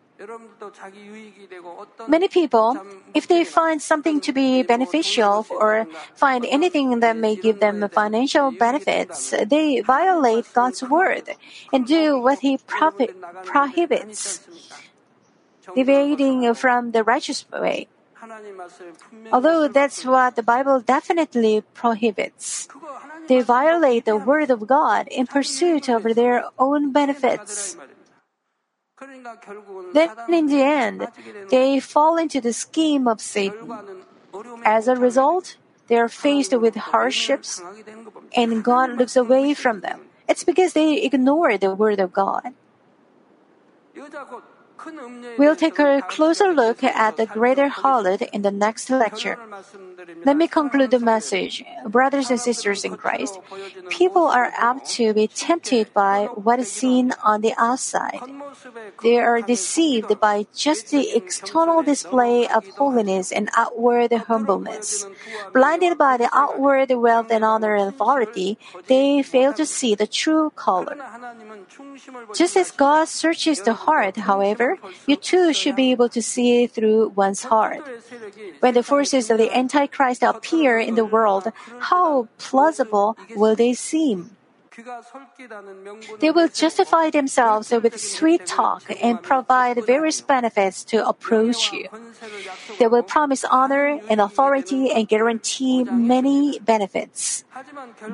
Many 2.07 2.27
people, 2.27 2.77
if 3.13 3.27
they 3.27 3.43
find 3.43 3.81
something 3.81 4.19
to 4.21 4.31
be 4.33 4.61
beneficial 4.61 5.47
or 5.49 5.87
find 6.13 6.45
anything 6.45 6.99
that 6.99 7.17
may 7.17 7.35
give 7.35 7.59
them 7.59 7.87
financial 7.89 8.51
benefits, 8.51 9.33
they 9.47 9.79
violate 9.79 10.45
God's 10.53 10.83
word 10.83 11.31
and 11.73 11.87
do 11.87 12.19
what 12.19 12.39
He 12.39 12.59
prohibits 12.59 14.41
deviating 15.75 16.53
from 16.53 16.91
the 16.91 17.03
righteous 17.03 17.45
way. 17.51 17.87
Although 19.31 19.67
that's 19.67 20.05
what 20.05 20.35
the 20.35 20.43
Bible 20.43 20.79
definitely 20.79 21.63
prohibits. 21.73 22.67
They 23.27 23.41
violate 23.41 24.05
the 24.05 24.17
word 24.17 24.51
of 24.51 24.67
God 24.67 25.07
in 25.07 25.25
pursuit 25.25 25.89
of 25.89 26.03
their 26.15 26.45
own 26.59 26.91
benefits. 26.91 27.77
Then 29.93 30.09
in 30.29 30.47
the 30.47 30.61
end, 30.61 31.07
they 31.49 31.79
fall 31.79 32.17
into 32.17 32.39
the 32.39 32.53
scheme 32.53 33.07
of 33.07 33.21
Satan. 33.21 33.71
As 34.63 34.87
a 34.87 34.95
result, 34.95 35.57
they 35.87 35.97
are 35.97 36.09
faced 36.09 36.53
with 36.53 36.75
hardships 36.75 37.61
and 38.35 38.63
God 38.63 38.97
looks 38.97 39.15
away 39.15 39.53
from 39.53 39.81
them. 39.81 40.01
It's 40.27 40.43
because 40.43 40.73
they 40.73 41.01
ignore 41.01 41.57
the 41.57 41.73
word 41.75 41.99
of 41.99 42.13
God. 42.13 42.53
We'll 45.37 45.55
take 45.55 45.79
a 45.79 46.01
closer 46.07 46.53
look 46.53 46.83
at 46.83 47.17
the 47.17 47.25
greater 47.25 47.69
harlot 47.69 48.21
in 48.33 48.41
the 48.41 48.51
next 48.51 48.89
lecture. 48.89 49.37
Let 50.25 50.37
me 50.37 50.47
conclude 50.47 50.91
the 50.91 50.99
message. 50.99 51.63
Brothers 51.85 52.29
and 52.29 52.39
sisters 52.39 52.83
in 52.83 52.97
Christ, 52.97 53.39
people 53.89 54.25
are 54.25 54.51
apt 54.57 54.89
to 54.97 55.13
be 55.13 55.27
tempted 55.27 55.93
by 55.93 56.25
what 56.33 56.59
is 56.59 56.71
seen 56.71 57.13
on 57.23 57.41
the 57.41 57.53
outside. 57.57 58.19
They 59.03 59.19
are 59.19 59.41
deceived 59.41 60.19
by 60.19 60.45
just 60.53 60.91
the 60.91 61.15
external 61.15 61.83
display 61.83 62.47
of 62.47 62.67
holiness 62.69 63.31
and 63.31 63.49
outward 63.55 64.11
humbleness. 64.11 65.05
Blinded 65.53 65.97
by 65.97 66.17
the 66.17 66.29
outward 66.33 66.91
wealth 66.91 67.31
and 67.31 67.43
honor 67.43 67.75
and 67.75 67.89
authority, 67.89 68.57
they 68.87 69.21
fail 69.23 69.53
to 69.53 69.65
see 69.65 69.95
the 69.95 70.07
true 70.07 70.51
color. 70.55 70.97
Just 72.35 72.57
as 72.57 72.71
God 72.71 73.07
searches 73.07 73.61
the 73.61 73.73
heart, 73.73 74.17
however, 74.17 74.70
you 75.07 75.15
too 75.15 75.53
should 75.53 75.75
be 75.75 75.91
able 75.91 76.09
to 76.09 76.21
see 76.21 76.67
through 76.67 77.09
one's 77.15 77.43
heart. 77.43 77.81
When 78.59 78.73
the 78.73 78.83
forces 78.83 79.29
of 79.29 79.37
the 79.37 79.55
Antichrist 79.55 80.23
appear 80.23 80.79
in 80.79 80.95
the 80.95 81.05
world, 81.05 81.51
how 81.79 82.27
plausible 82.37 83.17
will 83.35 83.55
they 83.55 83.73
seem? 83.73 84.37
They 86.19 86.31
will 86.31 86.47
justify 86.47 87.09
themselves 87.09 87.71
with 87.71 87.99
sweet 87.99 88.45
talk 88.45 88.83
and 89.01 89.21
provide 89.21 89.83
various 89.85 90.21
benefits 90.21 90.83
to 90.85 91.05
approach 91.05 91.73
you. 91.73 91.89
They 92.79 92.87
will 92.87 93.03
promise 93.03 93.43
honor 93.43 93.99
and 94.09 94.21
authority 94.21 94.91
and 94.91 95.07
guarantee 95.07 95.83
many 95.83 96.59
benefits. 96.59 97.43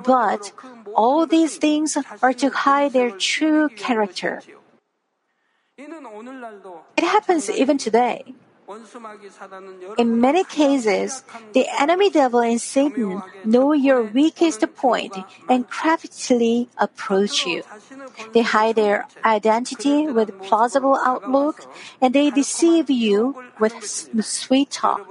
But 0.04 0.52
all 0.96 1.28
these 1.28 1.58
things 1.58 1.96
are 2.24 2.34
to 2.34 2.50
hide 2.50 2.94
their 2.94 3.12
true 3.12 3.70
character. 3.70 4.42
It 5.78 7.04
happens 7.04 7.50
even 7.50 7.78
today. 7.78 8.34
In 9.98 10.20
many 10.20 10.44
cases, 10.44 11.24
the 11.54 11.68
enemy 11.80 12.10
devil 12.10 12.40
and 12.40 12.60
Satan 12.60 13.22
know 13.46 13.72
your 13.74 14.02
weakest 14.04 14.66
point 14.76 15.16
and 15.48 15.70
craftily 15.70 16.68
approach 16.78 17.46
you. 17.46 17.64
They 18.34 18.42
hide 18.42 18.76
their 18.76 19.08
identity 19.24 20.08
with 20.08 20.38
plausible 20.42 20.98
outlook 21.06 21.66
and 22.02 22.14
they 22.14 22.32
deceive 22.32 22.90
you 22.90 23.36
with 23.60 23.74
sweet 23.86 24.72
talk. 24.72 25.08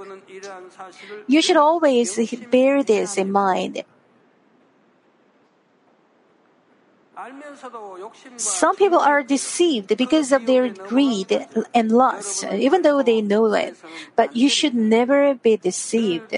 You 1.27 1.41
should 1.41 1.57
always 1.57 2.19
bear 2.51 2.83
this 2.83 3.17
in 3.17 3.31
mind. 3.31 3.83
Some 8.37 8.75
people 8.75 8.99
are 8.99 9.23
deceived 9.23 9.95
because 9.97 10.31
of 10.31 10.45
their 10.45 10.69
greed 10.69 11.47
and 11.73 11.91
lust, 11.91 12.45
even 12.45 12.83
though 12.83 13.01
they 13.01 13.21
know 13.21 13.53
it. 13.53 13.75
But 14.15 14.35
you 14.35 14.49
should 14.49 14.75
never 14.75 15.33
be 15.33 15.57
deceived. 15.57 16.35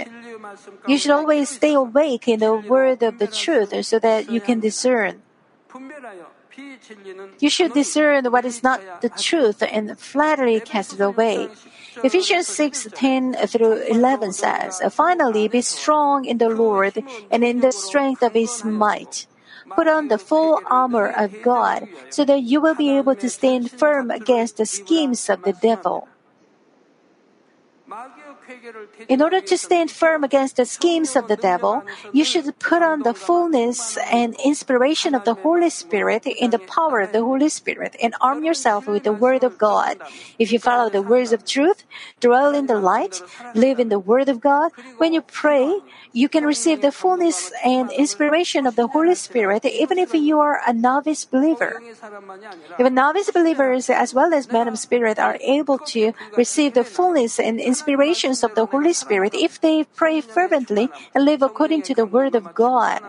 You 0.88 0.98
should 0.98 1.12
always 1.12 1.50
stay 1.50 1.74
awake 1.74 2.28
in 2.28 2.39
the 2.39 2.56
word 2.56 3.04
of 3.04 3.20
the 3.20 3.28
truth 3.28 3.74
so 3.86 4.00
that 4.00 4.30
you 4.30 4.39
can 4.39 4.60
discern. 4.60 5.22
You 7.39 7.50
should 7.50 7.74
discern 7.74 8.26
what 8.32 8.46
is 8.46 8.63
not 8.63 9.02
the 9.02 9.10
truth 9.10 9.62
and 9.62 10.00
flattery 10.00 10.60
cast 10.60 10.94
it 10.94 11.02
away. 11.02 11.50
Ephesians 12.04 12.48
6 12.48 12.88
10 12.94 13.34
through 13.48 13.84
11 13.84 14.34
says, 14.34 14.82
Finally, 14.92 15.48
be 15.48 15.62
strong 15.62 16.26
in 16.26 16.38
the 16.38 16.50
Lord 16.50 17.04
and 17.32 17.44
in 17.44 17.60
the 17.60 17.72
strength 17.72 18.24
of 18.24 18.34
his 18.34 18.63
might. 18.63 19.28
Put 19.80 19.88
on 19.88 20.10
the 20.10 20.18
full 20.20 20.60
armor 20.65 21.08
of 21.08 21.32
God 21.42 21.88
so 22.10 22.26
that 22.26 22.44
you 22.44 22.60
will 22.60 22.76
be 22.76 22.98
able 22.98 23.15
to 23.15 23.30
stand 23.30 23.72
firm 23.72 24.12
against 24.12 24.58
the 24.58 24.65
schemes 24.65 25.30
of 25.30 25.44
the 25.44 25.54
devil. 25.54 26.09
In 29.08 29.22
order 29.22 29.42
to 29.42 29.58
stand 29.58 29.92
firm 29.92 30.24
against 30.24 30.58
the 30.58 30.66
schemes 30.66 31.16
of 31.16 31.28
the 31.28 31.36
devil, 31.36 31.84
you 32.12 32.24
should 32.24 32.58
put 32.60 32.82
on 32.82 33.04
the 33.04 33.14
fullness 33.14 33.98
and 34.12 34.36
inspiration 34.44 35.16
of 35.16 35.24
the 35.24 35.36
Holy 35.36 35.70
Spirit 35.70 36.26
in 36.26 36.50
the 36.52 36.60
power 36.60 37.02
of 37.02 37.12
the 37.12 37.24
Holy 37.24 37.50
Spirit 37.50 37.96
and 38.02 38.16
arm 38.22 38.44
yourself 38.44 38.88
with 38.88 39.04
the 39.04 39.14
Word 39.14 39.44
of 39.44 39.58
God. 39.58 39.98
If 40.38 40.52
you 40.52 40.60
follow 40.60 40.90
the 40.90 41.02
words 41.02 41.32
of 41.32 41.46
truth, 41.46 41.84
dwell 42.20 42.54
in 42.54 42.66
the 42.68 42.80
light, 42.80 43.22
live 43.54 43.80
in 43.80 43.90
the 43.90 44.00
Word 44.00 44.30
of 44.30 44.42
God, 44.42 44.72
when 44.98 45.14
you 45.14 45.22
pray, 45.22 45.80
you 46.12 46.30
can 46.30 46.46
receive 46.46 46.82
the 46.82 46.92
fullness 46.92 47.52
and 47.64 47.92
inspiration 47.92 48.66
of 48.66 48.76
the 48.76 48.88
Holy 48.88 49.16
Spirit 49.16 49.66
even 49.66 49.98
if 49.98 50.14
you 50.14 50.40
are 50.40 50.62
a 50.66 50.74
novice 50.74 51.26
believer. 51.26 51.82
Even 52.80 52.94
novice 52.94 53.32
believers 53.32 53.90
as 53.90 54.14
well 54.14 54.34
as 54.34 54.52
men 54.52 54.68
of 54.68 54.78
spirit 54.78 55.20
are 55.20 55.38
able 55.42 55.78
to 55.80 56.14
receive 56.36 56.74
the 56.74 56.84
fullness 56.84 57.40
and 57.40 57.60
inspirations 57.60 58.38
of 58.43 58.56
the 58.56 58.65
Holy 58.65 58.93
Spirit 58.93 59.34
if 59.34 59.60
they 59.60 59.84
pray 59.84 60.21
fervently 60.21 60.89
and 61.13 61.25
live 61.25 61.41
according 61.41 61.82
to 61.84 61.93
the 61.93 62.06
Word 62.06 62.36
of 62.36 62.54
God. 62.54 63.02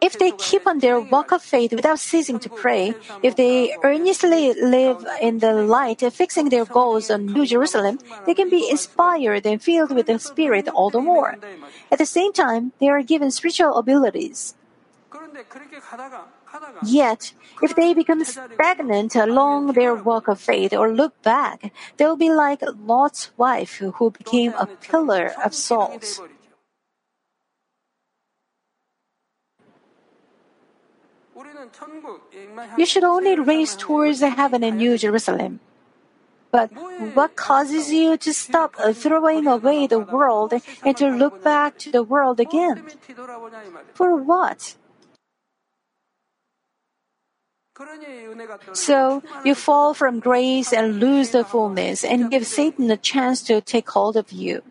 If 0.00 0.18
they 0.18 0.32
keep 0.32 0.66
on 0.66 0.80
their 0.80 0.98
walk 0.98 1.30
of 1.30 1.42
faith 1.42 1.72
without 1.72 2.00
ceasing 2.00 2.40
to 2.40 2.48
pray, 2.48 2.96
if 3.22 3.36
they 3.36 3.76
earnestly 3.84 4.54
live 4.54 5.06
in 5.20 5.38
the 5.38 5.52
light, 5.52 6.02
fixing 6.12 6.48
their 6.48 6.64
goals 6.64 7.10
on 7.10 7.26
New 7.26 7.46
Jerusalem, 7.46 8.00
they 8.26 8.34
can 8.34 8.50
be 8.50 8.68
inspired 8.68 9.46
and 9.46 9.62
filled 9.62 9.94
with 9.94 10.06
the 10.06 10.18
Spirit 10.18 10.68
all 10.68 10.90
the 10.90 11.00
more. 11.00 11.36
At 11.92 11.98
the 11.98 12.06
same 12.06 12.32
time, 12.32 12.72
they 12.80 12.88
are 12.88 13.02
given 13.02 13.30
spiritual 13.30 13.76
abilities. 13.76 14.56
Yet, 16.82 17.32
if 17.62 17.74
they 17.74 17.94
become 17.94 18.24
stagnant 18.24 19.16
along 19.16 19.72
their 19.72 19.94
walk 19.94 20.28
of 20.28 20.40
faith 20.40 20.72
or 20.72 20.92
look 20.92 21.20
back, 21.22 21.72
they'll 21.96 22.16
be 22.16 22.30
like 22.30 22.62
Lot's 22.62 23.30
wife 23.36 23.76
who 23.76 24.10
became 24.10 24.52
a 24.54 24.66
pillar 24.66 25.32
of 25.44 25.54
salt. 25.54 26.20
You 32.76 32.86
should 32.86 33.04
only 33.04 33.38
race 33.38 33.76
towards 33.76 34.20
heaven 34.20 34.64
and 34.64 34.78
New 34.78 34.96
Jerusalem. 34.96 35.60
But 36.50 36.70
what 37.14 37.36
causes 37.36 37.92
you 37.92 38.16
to 38.16 38.32
stop 38.32 38.76
throwing 38.94 39.46
away 39.46 39.86
the 39.86 39.98
world 39.98 40.54
and 40.84 40.96
to 40.96 41.08
look 41.08 41.42
back 41.42 41.76
to 41.78 41.90
the 41.90 42.02
world 42.02 42.40
again? 42.40 42.86
For 43.92 44.16
what? 44.16 44.76
So 48.72 49.22
you 49.44 49.54
fall 49.54 49.92
from 49.92 50.20
grace 50.20 50.72
and 50.72 50.98
lose 50.98 51.30
the 51.30 51.44
fullness 51.44 52.04
and 52.04 52.30
give 52.30 52.46
Satan 52.46 52.90
a 52.90 52.96
chance 52.96 53.42
to 53.42 53.60
take 53.60 53.90
hold 53.90 54.16
of 54.16 54.32
you. 54.32 54.62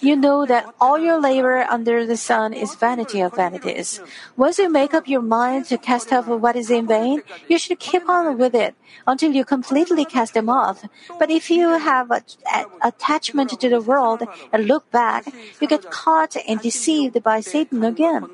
You 0.00 0.14
know 0.16 0.46
that 0.46 0.72
all 0.80 0.98
your 0.98 1.20
labor 1.20 1.66
under 1.68 2.06
the 2.06 2.16
sun 2.16 2.52
is 2.52 2.74
vanity 2.76 3.20
of 3.20 3.34
vanities. 3.34 4.00
Once 4.36 4.58
you 4.58 4.70
make 4.70 4.94
up 4.94 5.08
your 5.08 5.22
mind 5.22 5.66
to 5.66 5.78
cast 5.78 6.12
off 6.12 6.28
what 6.28 6.54
is 6.54 6.70
in 6.70 6.86
vain, 6.86 7.22
you 7.48 7.58
should 7.58 7.80
keep 7.80 8.08
on 8.08 8.38
with 8.38 8.54
it 8.54 8.74
until 9.06 9.32
you 9.32 9.44
completely 9.44 10.04
cast 10.04 10.34
them 10.34 10.48
off. 10.48 10.84
But 11.18 11.30
if 11.30 11.50
you 11.50 11.78
have 11.78 12.10
a, 12.10 12.22
a, 12.54 12.66
attachment 12.82 13.58
to 13.58 13.68
the 13.68 13.80
world 13.80 14.22
and 14.52 14.66
look 14.66 14.90
back, 14.90 15.26
you 15.60 15.66
get 15.66 15.90
caught 15.90 16.36
and 16.46 16.60
deceived 16.60 17.20
by 17.22 17.40
Satan 17.40 17.82
again. 17.82 18.28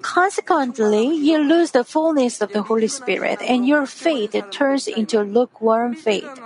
Consequently, 0.00 1.14
you 1.14 1.38
lose 1.38 1.72
the 1.72 1.84
fullness 1.84 2.40
of 2.40 2.52
the 2.52 2.62
Holy 2.62 2.88
Spirit 2.88 3.42
and 3.42 3.66
your 3.68 3.84
faith 3.84 4.34
turns 4.50 4.88
into 4.88 5.20
lukewarm 5.20 5.94
faith. 5.94 6.40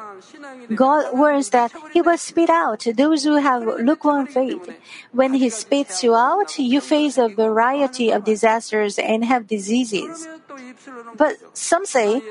God 0.74 1.16
warns 1.16 1.50
that 1.50 1.72
He 1.92 2.00
will 2.00 2.18
spit 2.18 2.50
out 2.50 2.85
those 2.94 3.22
who 3.22 3.37
have 3.37 3.62
lukewarm 3.62 4.26
faith. 4.26 4.68
When 5.12 5.35
He 5.35 5.50
spits 5.50 6.02
you 6.02 6.16
out, 6.16 6.59
you 6.59 6.81
face 6.81 7.16
a 7.16 7.29
variety 7.29 8.11
of 8.11 8.24
disasters 8.24 8.98
and 8.98 9.24
have 9.24 9.46
diseases. 9.46 10.27
But 11.14 11.37
some 11.54 11.87
say, 11.87 12.23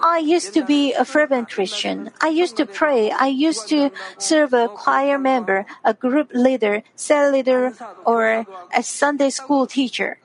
I 0.00 0.18
used 0.18 0.54
to 0.54 0.64
be 0.64 0.92
a 0.92 1.04
fervent 1.04 1.50
Christian. 1.50 2.10
I 2.20 2.28
used 2.28 2.56
to 2.56 2.66
pray. 2.66 3.10
I 3.10 3.26
used 3.26 3.68
to 3.68 3.90
serve 4.18 4.52
a 4.52 4.68
choir 4.68 5.18
member, 5.18 5.66
a 5.84 5.94
group 5.94 6.30
leader, 6.32 6.82
cell 6.94 7.32
leader, 7.32 7.74
or 8.04 8.46
a 8.74 8.82
Sunday 8.82 9.30
school 9.30 9.66
teacher. 9.66 10.18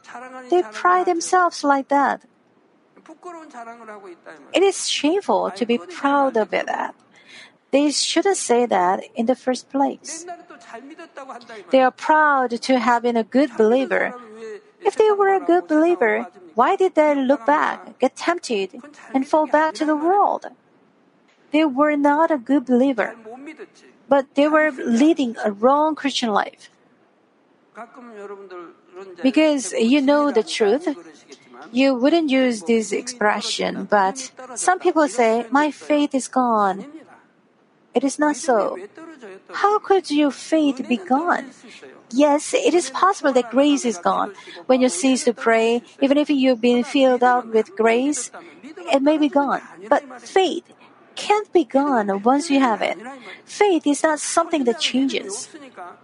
They 0.49 0.63
pride 0.72 1.07
themselves 1.07 1.63
like 1.63 1.89
that. 1.89 2.22
It 4.53 4.63
is 4.63 4.89
shameful 4.89 5.51
to 5.51 5.65
be 5.65 5.78
proud 5.78 6.38
of 6.38 6.51
that. 6.51 6.95
They 7.72 7.91
shouldn't 7.91 8.38
say 8.38 8.65
that 8.65 9.03
in 9.15 9.26
the 9.26 9.36
first 9.36 9.70
place. 9.70 10.26
They 11.72 11.82
are 11.82 11.91
proud 11.91 12.61
to 12.61 12.80
have 12.80 13.03
been 13.03 13.18
a 13.18 13.24
good 13.24 13.51
believer. 13.57 14.13
If 14.88 14.95
they 14.95 15.11
were 15.11 15.35
a 15.35 15.43
good 15.43 15.67
believer, 15.67 16.27
why 16.55 16.77
did 16.77 16.95
they 16.95 17.13
look 17.13 17.45
back, 17.45 17.99
get 17.99 18.15
tempted, 18.15 18.79
and 19.13 19.27
fall 19.27 19.45
back 19.45 19.73
to 19.75 19.85
the 19.85 19.97
world? 19.97 20.47
They 21.51 21.65
were 21.65 21.97
not 21.97 22.31
a 22.31 22.38
good 22.38 22.65
believer, 22.65 23.15
but 24.07 24.33
they 24.35 24.47
were 24.47 24.71
leading 24.71 25.35
a 25.43 25.51
wrong 25.51 25.93
Christian 25.93 26.29
life. 26.31 26.69
Because 29.21 29.73
you 29.73 30.01
know 30.01 30.31
the 30.31 30.43
truth, 30.43 30.88
you 31.71 31.93
wouldn't 31.93 32.29
use 32.31 32.63
this 32.63 32.91
expression, 32.91 33.85
but 33.91 34.31
some 34.55 34.79
people 34.79 35.07
say, 35.07 35.45
My 35.51 35.69
faith 35.69 36.15
is 36.15 36.27
gone. 36.27 36.85
It 37.93 38.03
is 38.03 38.17
not 38.17 38.35
so. 38.38 38.77
How 39.53 39.79
could 39.79 40.09
your 40.09 40.31
faith 40.31 40.88
be 40.88 40.97
gone? 40.97 41.51
Yes, 42.12 42.53
it 42.53 42.74
is 42.74 42.89
possible 42.89 43.34
that 43.34 43.51
grace 43.51 43.84
is 43.86 43.97
gone. 43.97 44.34
When 44.66 44.82
you 44.82 44.89
cease 44.89 45.26
to 45.26 45.34
pray, 45.34 45.82
even 46.01 46.18
if 46.18 46.30
you've 46.30 46.62
been 46.62 46.84
filled 46.84 47.24
up 47.24 47.47
with 47.47 47.76
grace, 47.76 48.32
it 48.93 49.01
may 49.01 49.18
be 49.18 49.30
gone. 49.30 49.62
But 49.89 50.03
faith 50.22 50.72
can't 51.16 51.51
be 51.51 51.66
gone 51.66 52.22
once 52.24 52.49
you 52.49 52.60
have 52.60 52.82
it. 52.82 52.97
Faith 53.43 53.86
is 53.88 54.03
not 54.03 54.20
something 54.20 54.64
that 54.66 54.80
changes. 54.80 55.49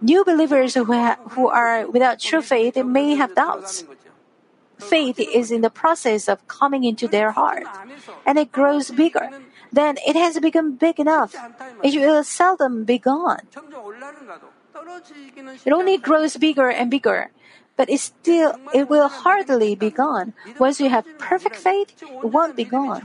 New 0.00 0.24
believers 0.24 0.74
who, 0.74 0.84
ha- 0.84 1.16
who 1.30 1.48
are 1.48 1.86
without 1.88 2.18
true 2.18 2.42
faith 2.42 2.76
may 2.76 3.14
have 3.14 3.34
doubts. 3.34 3.84
Faith 4.78 5.20
is 5.20 5.50
in 5.50 5.62
the 5.62 5.70
process 5.70 6.28
of 6.28 6.46
coming 6.48 6.84
into 6.84 7.06
their 7.06 7.30
heart, 7.30 7.64
and 8.26 8.38
it 8.38 8.50
grows 8.50 8.90
bigger. 8.90 9.30
Then 9.72 9.96
it 10.06 10.16
has 10.16 10.38
become 10.40 10.74
big 10.76 10.98
enough. 10.98 11.34
It 11.82 11.98
will 12.00 12.24
seldom 12.24 12.84
be 12.84 12.98
gone. 12.98 13.46
It 15.64 15.72
only 15.72 15.98
grows 15.98 16.36
bigger 16.36 16.68
and 16.68 16.90
bigger, 16.90 17.30
but 17.76 17.88
it 17.90 18.00
still 18.00 18.54
it 18.72 18.88
will 18.88 19.08
hardly 19.08 19.74
be 19.74 19.90
gone. 19.90 20.34
Once 20.58 20.80
you 20.80 20.88
have 20.88 21.06
perfect 21.18 21.56
faith, 21.56 21.94
it 22.02 22.28
won't 22.28 22.56
be 22.56 22.64
gone. 22.64 23.00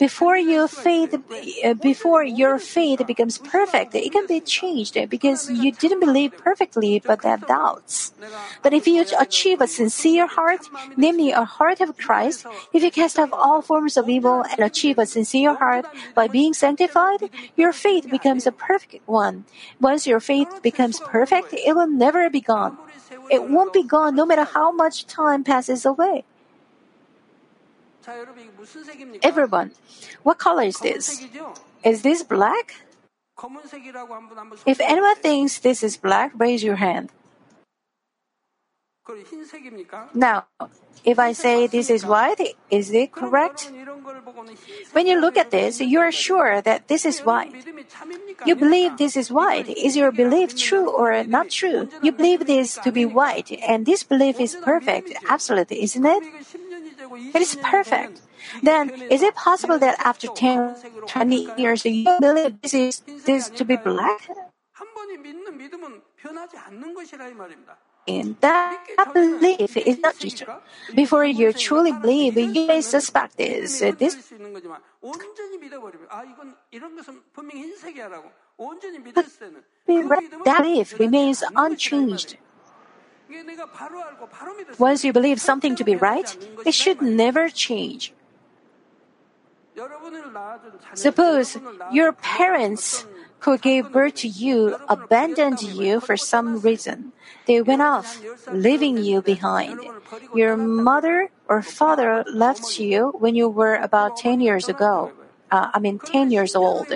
Before 0.00 0.38
your 0.38 0.66
faith, 0.66 1.12
uh, 1.12 1.74
before 1.74 2.24
your 2.24 2.58
faith 2.58 3.06
becomes 3.06 3.36
perfect, 3.36 3.94
it 3.94 4.10
can 4.10 4.26
be 4.26 4.40
changed 4.40 4.96
because 5.10 5.50
you 5.50 5.72
didn't 5.72 6.00
believe 6.00 6.32
perfectly 6.38 7.02
but 7.04 7.22
have 7.22 7.46
doubts. 7.46 8.14
But 8.62 8.72
if 8.72 8.86
you 8.86 9.04
achieve 9.20 9.60
a 9.60 9.68
sincere 9.68 10.26
heart, 10.26 10.64
namely 10.96 11.32
a 11.32 11.44
heart 11.44 11.82
of 11.82 11.98
Christ, 11.98 12.46
if 12.72 12.82
you 12.82 12.90
cast 12.90 13.18
off 13.18 13.28
all 13.30 13.60
forms 13.60 13.98
of 13.98 14.08
evil 14.08 14.40
and 14.40 14.60
achieve 14.60 14.96
a 14.96 15.04
sincere 15.04 15.52
heart 15.52 15.84
by 16.14 16.28
being 16.28 16.54
sanctified, 16.54 17.28
your 17.54 17.74
faith 17.74 18.08
becomes 18.08 18.46
a 18.46 18.52
perfect 18.52 19.06
one. 19.06 19.44
Once 19.80 20.06
your 20.06 20.20
faith 20.20 20.48
becomes 20.62 20.98
perfect, 21.00 21.52
it 21.52 21.76
will 21.76 21.92
never 21.92 22.30
be 22.30 22.40
gone. 22.40 22.78
It 23.30 23.50
won't 23.50 23.74
be 23.74 23.84
gone 23.84 24.16
no 24.16 24.24
matter 24.24 24.44
how 24.44 24.72
much 24.72 25.04
time 25.04 25.44
passes 25.44 25.84
away. 25.84 26.24
Everyone, 29.22 29.72
what 30.22 30.38
color 30.38 30.62
is 30.62 30.78
this? 30.78 31.24
Is 31.84 32.02
this 32.02 32.22
black? 32.22 32.74
If 34.66 34.80
anyone 34.80 35.16
thinks 35.16 35.58
this 35.58 35.82
is 35.82 35.96
black, 35.96 36.32
raise 36.36 36.62
your 36.62 36.76
hand. 36.76 37.10
Now, 40.14 40.46
if 41.04 41.18
I 41.18 41.32
say 41.32 41.66
this 41.66 41.90
is 41.90 42.04
white, 42.04 42.54
is 42.70 42.92
it 42.92 43.12
correct? 43.12 43.72
When 44.92 45.06
you 45.06 45.20
look 45.20 45.36
at 45.36 45.50
this, 45.50 45.80
you 45.80 45.98
are 45.98 46.12
sure 46.12 46.60
that 46.60 46.88
this 46.88 47.04
is 47.04 47.20
white. 47.20 47.52
You 48.46 48.54
believe 48.54 48.98
this 48.98 49.16
is 49.16 49.30
white. 49.30 49.68
Is 49.68 49.96
your 49.96 50.12
belief 50.12 50.56
true 50.56 50.90
or 50.90 51.24
not 51.24 51.50
true? 51.50 51.88
You 52.02 52.12
believe 52.12 52.46
this 52.46 52.76
to 52.84 52.92
be 52.92 53.04
white, 53.04 53.50
and 53.66 53.86
this 53.86 54.02
belief 54.02 54.38
is 54.38 54.56
perfect, 54.62 55.12
absolute, 55.28 55.72
isn't 55.72 56.06
it? 56.06 56.22
It 57.34 57.42
is 57.42 57.56
perfect. 57.62 58.20
Then, 58.62 58.90
is 59.10 59.22
it 59.22 59.34
possible 59.34 59.78
that 59.78 59.98
after 60.00 60.28
10, 60.28 60.76
20 61.06 61.48
years, 61.58 61.84
you 61.84 62.08
believe 62.20 62.60
this 62.62 62.74
is 62.74 63.02
this 63.26 63.48
to 63.50 63.64
be 63.64 63.76
black? 63.76 64.28
And 68.08 68.36
that 68.40 69.12
belief 69.12 69.76
is 69.76 69.98
not 69.98 70.18
true. 70.18 70.46
Before 70.94 71.24
you 71.24 71.52
truly 71.52 71.92
believe, 71.92 72.36
you 72.36 72.66
may 72.66 72.80
suspect 72.80 73.36
this. 73.36 73.82
Uh, 73.82 73.92
this 73.92 74.16
but 79.86 80.24
that 80.44 80.62
belief 80.62 80.98
remains 80.98 81.42
unchanged. 81.54 82.36
Once 84.78 85.04
you 85.04 85.12
believe 85.12 85.40
something 85.40 85.76
to 85.76 85.84
be 85.84 85.96
right, 85.96 86.36
it 86.66 86.74
should 86.74 87.00
never 87.02 87.48
change. 87.48 88.12
Suppose 90.94 91.56
your 91.92 92.12
parents 92.12 93.06
who 93.40 93.56
gave 93.56 93.92
birth 93.92 94.14
to 94.16 94.28
you 94.28 94.76
abandoned 94.88 95.62
you 95.62 96.00
for 96.00 96.16
some 96.16 96.60
reason. 96.60 97.12
They 97.46 97.62
went 97.62 97.82
off, 97.82 98.20
leaving 98.52 98.98
you 98.98 99.22
behind. 99.22 99.80
Your 100.34 100.56
mother 100.56 101.30
or 101.48 101.62
father 101.62 102.24
left 102.32 102.78
you 102.78 103.14
when 103.18 103.34
you 103.34 103.48
were 103.48 103.76
about 103.76 104.16
10 104.16 104.40
years 104.40 104.68
ago 104.68 105.12
uh, 105.50 105.70
I 105.74 105.78
mean, 105.78 105.98
10 105.98 106.30
years 106.30 106.54
old. 106.54 106.92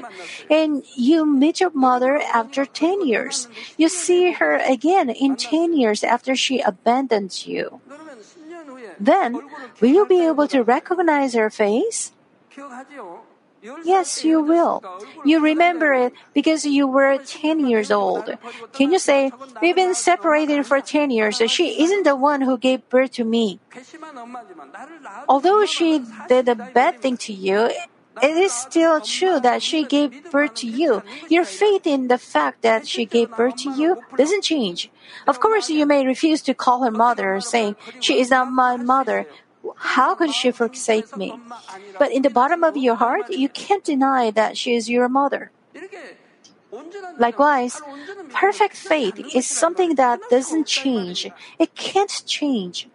And 0.51 0.85
you 0.97 1.27
meet 1.27 1.61
your 1.61 1.71
mother 1.71 2.21
after 2.33 2.65
10 2.65 3.07
years. 3.07 3.49
You 3.77 3.89
see 3.89 4.33
her 4.33 4.57
again 4.57 5.11
in 5.11 5.37
10 5.37 5.77
years 5.77 6.05
after 6.05 6.37
she 6.37 6.61
abandons 6.61 7.47
you. 7.47 7.81
Then, 8.99 9.41
will 9.81 9.91
you 9.91 10.07
be 10.07 10.25
able 10.25 10.47
to 10.49 10.63
recognize 10.63 11.35
her 11.35 11.51
face? 11.51 12.13
Yes, 13.85 14.25
you 14.25 14.43
will. 14.43 14.83
You 15.25 15.41
remember 15.41 15.93
it 15.95 16.13
because 16.35 16.67
you 16.67 16.87
were 16.87 17.17
10 17.17 17.67
years 17.67 17.91
old. 17.91 18.29
Can 18.75 18.93
you 18.93 18.99
say, 18.99 19.33
We've 19.63 19.75
been 19.75 19.95
separated 19.95 20.67
for 20.67 20.81
10 20.81 21.11
years. 21.11 21.41
She 21.49 21.83
isn't 21.83 22.05
the 22.05 22.15
one 22.15 22.43
who 22.43 22.59
gave 22.59 22.87
birth 22.91 23.13
to 23.13 23.25
me. 23.25 23.61
Although 25.29 25.65
she 25.65 26.05
did 26.29 26.49
a 26.49 26.55
bad 26.55 27.01
thing 27.01 27.17
to 27.25 27.33
you, 27.33 27.71
it 28.23 28.37
is 28.37 28.53
still 28.53 29.01
true 29.01 29.41
that 29.41 29.63
she 29.63 29.85
gave 29.85 30.31
birth 30.31 30.55
to 30.55 30.67
you. 30.67 31.03
Your 31.29 31.45
faith 31.45 31.87
in 31.87 32.09
the 32.09 32.19
fact 32.19 32.63
that 32.63 32.87
she 32.87 33.05
gave 33.05 33.31
birth 33.31 33.57
to 33.57 33.73
you 33.73 34.03
doesn't 34.17 34.43
change. 34.43 34.91
Of 35.27 35.41
course, 35.41 35.71
you 35.71 35.87
may 35.87 36.07
refuse 36.07 36.43
to 36.43 36.55
call 36.55 36.85
her 36.85 36.91
mother, 36.91 37.41
saying, 37.41 37.77
She 38.01 38.21
is 38.21 38.31
not 38.31 38.51
my 38.51 38.77
mother. 38.77 39.27
How 39.77 40.15
could 40.15 40.35
she 40.35 40.51
forsake 40.51 41.17
me? 41.17 41.35
But 41.99 42.13
in 42.13 42.23
the 42.23 42.31
bottom 42.31 42.63
of 42.63 42.77
your 42.77 42.97
heart, 42.97 43.31
you 43.31 43.49
can't 43.49 43.85
deny 43.85 44.31
that 44.31 44.57
she 44.57 44.75
is 44.75 44.91
your 44.91 45.09
mother. 45.09 45.51
Likewise, 47.19 47.81
perfect 48.33 48.77
faith 48.77 49.19
is 49.35 49.47
something 49.47 49.95
that 49.95 50.21
doesn't 50.29 50.67
change. 50.67 51.31
It 51.59 51.75
can't 51.75 52.23
change. 52.27 52.89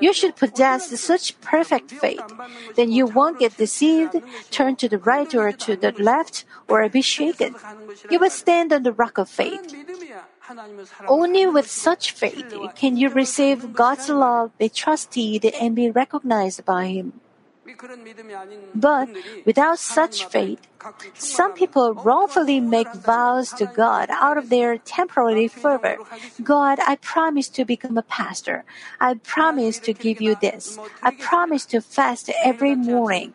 You 0.00 0.12
should 0.12 0.36
possess 0.36 0.88
such 1.00 1.40
perfect 1.40 1.90
faith. 1.90 2.22
Then 2.76 2.90
you 2.90 3.06
won't 3.06 3.38
get 3.38 3.56
deceived, 3.56 4.16
turn 4.50 4.76
to 4.76 4.88
the 4.88 4.98
right 4.98 5.32
or 5.34 5.52
to 5.52 5.76
the 5.76 5.92
left, 5.98 6.44
or 6.68 6.88
be 6.88 7.02
shaken. 7.02 7.54
You 8.10 8.18
will 8.18 8.30
stand 8.30 8.72
on 8.72 8.82
the 8.82 8.92
rock 8.92 9.18
of 9.18 9.28
faith. 9.28 9.74
Only 11.08 11.46
with 11.46 11.70
such 11.70 12.12
faith 12.12 12.52
can 12.76 12.96
you 12.96 13.08
receive 13.08 13.72
God's 13.72 14.08
love, 14.08 14.56
be 14.58 14.68
trusted, 14.68 15.44
and 15.46 15.74
be 15.74 15.90
recognized 15.90 16.64
by 16.64 16.86
Him. 16.86 17.20
But 18.74 19.08
without 19.46 19.78
such 19.78 20.26
faith, 20.26 20.60
some 21.14 21.52
people 21.54 21.94
wrongfully 21.94 22.60
make 22.60 22.92
vows 22.92 23.52
to 23.54 23.66
God 23.66 24.10
out 24.10 24.36
of 24.36 24.50
their 24.50 24.78
temporary 24.78 25.48
fervor. 25.48 25.96
God, 26.42 26.78
I 26.86 26.96
promise 26.96 27.48
to 27.50 27.64
become 27.64 27.96
a 27.96 28.02
pastor. 28.02 28.64
I 29.00 29.14
promise 29.14 29.78
to 29.80 29.92
give 29.92 30.20
you 30.20 30.36
this. 30.40 30.78
I 31.02 31.12
promise 31.12 31.64
to 31.66 31.80
fast 31.80 32.30
every 32.42 32.74
morning. 32.74 33.34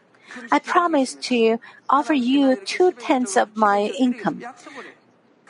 I 0.52 0.60
promise 0.60 1.16
to 1.34 1.60
offer 1.90 2.14
you 2.14 2.56
two 2.66 2.92
tenths 2.92 3.36
of 3.36 3.56
my 3.56 3.92
income. 3.98 4.44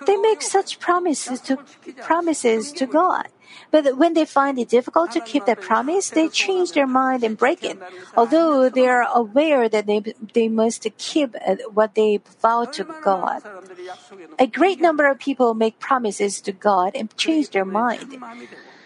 They 0.06 0.18
make 0.18 0.41
such 0.41 0.80
promises 0.80 1.41
to 1.41 1.58
promises 2.02 2.72
to 2.74 2.86
God. 2.86 3.28
But 3.72 3.97
when 3.97 4.14
they 4.14 4.26
find 4.26 4.58
it 4.60 4.70
difficult 4.70 5.12
to 5.12 5.22
keep 5.22 5.45
that 5.45 5.62
promise, 5.62 6.10
they 6.10 6.30
change 6.30 6.72
their 6.74 6.88
mind 6.88 7.24
and 7.24 7.38
break 7.38 7.64
it. 7.64 7.78
Although 8.16 8.70
they 8.70 8.88
are 8.88 9.06
aware 9.14 9.68
that 9.70 9.86
they, 9.86 10.02
they 10.34 10.47
must 10.47 10.88
keep 10.97 11.36
uh, 11.45 11.56
what 11.74 11.95
they 11.95 12.22
vow 12.41 12.66
to 12.66 12.86
God. 13.04 13.41
A 14.38 14.47
great 14.47 14.80
number 14.80 15.08
of 15.08 15.20
people 15.20 15.54
make 15.54 15.80
promises 15.80 16.41
to 16.41 16.52
God 16.52 16.95
and 16.95 17.16
change 17.18 17.50
their 17.50 17.66
mind. 17.66 18.18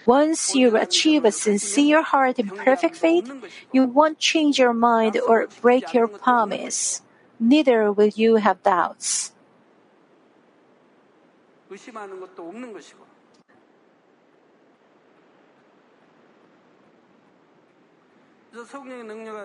Once 0.06 0.56
you 0.56 0.76
achieve 0.78 1.24
a 1.24 1.32
sincere 1.32 2.02
heart 2.02 2.40
and 2.40 2.56
perfect 2.56 2.96
faith, 2.96 3.32
you 3.72 3.86
won't 3.86 4.20
change 4.20 4.60
your 4.60 4.74
mind 4.74 5.20
or 5.28 5.48
break 5.62 5.94
your 5.94 6.08
promise. 6.08 7.02
Neither 7.40 7.92
will 7.92 8.12
you 8.16 8.38
have 8.38 8.64
doubts. 8.64 9.33
의심하는 11.73 12.21
것도 12.21 12.49
없는 12.49 12.73
것이고. 12.73 13.19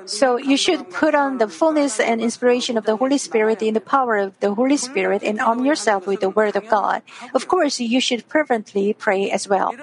So 0.05 0.38
you 0.38 0.55
should 0.57 0.89
put 0.89 1.14
on 1.14 1.38
the 1.38 1.47
fullness 1.47 1.99
and 1.99 2.22
inspiration 2.22 2.78
of 2.78 2.86
the 2.86 2.95
Holy 2.95 3.18
Spirit 3.18 3.61
in 3.61 3.74
the 3.74 3.82
power 3.82 4.18
of 4.18 4.39
the 4.39 4.53
Holy 4.53 4.78
Spirit 4.78 5.22
and 5.24 5.39
arm 5.39 5.66
yourself 5.66 6.07
with 6.07 6.22
the 6.22 6.30
Word 6.30 6.55
of 6.55 6.68
God. 6.70 7.03
Of 7.34 7.47
course, 7.47 7.80
you 7.80 7.99
should 7.99 8.24
fervently 8.24 8.93
pray 8.93 9.30
as 9.30 9.47
well. 9.47 9.76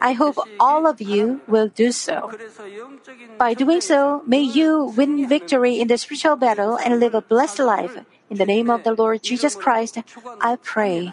I 0.00 0.12
hope 0.12 0.38
all 0.60 0.86
of 0.86 1.00
you 1.00 1.40
will 1.48 1.68
do 1.68 1.90
so. 1.90 2.30
By 3.38 3.54
doing 3.54 3.80
so, 3.80 4.22
may 4.24 4.40
you 4.40 4.94
win 4.96 5.28
victory 5.28 5.80
in 5.80 5.88
the 5.88 5.98
spiritual 5.98 6.36
battle 6.36 6.78
and 6.78 7.00
live 7.00 7.14
a 7.14 7.20
blessed 7.20 7.58
life. 7.58 7.98
In 8.30 8.38
the 8.38 8.46
name 8.46 8.70
of 8.70 8.84
the 8.84 8.94
Lord 8.94 9.22
Jesus 9.22 9.54
Christ, 9.54 9.98
I 10.40 10.56
pray. 10.56 11.12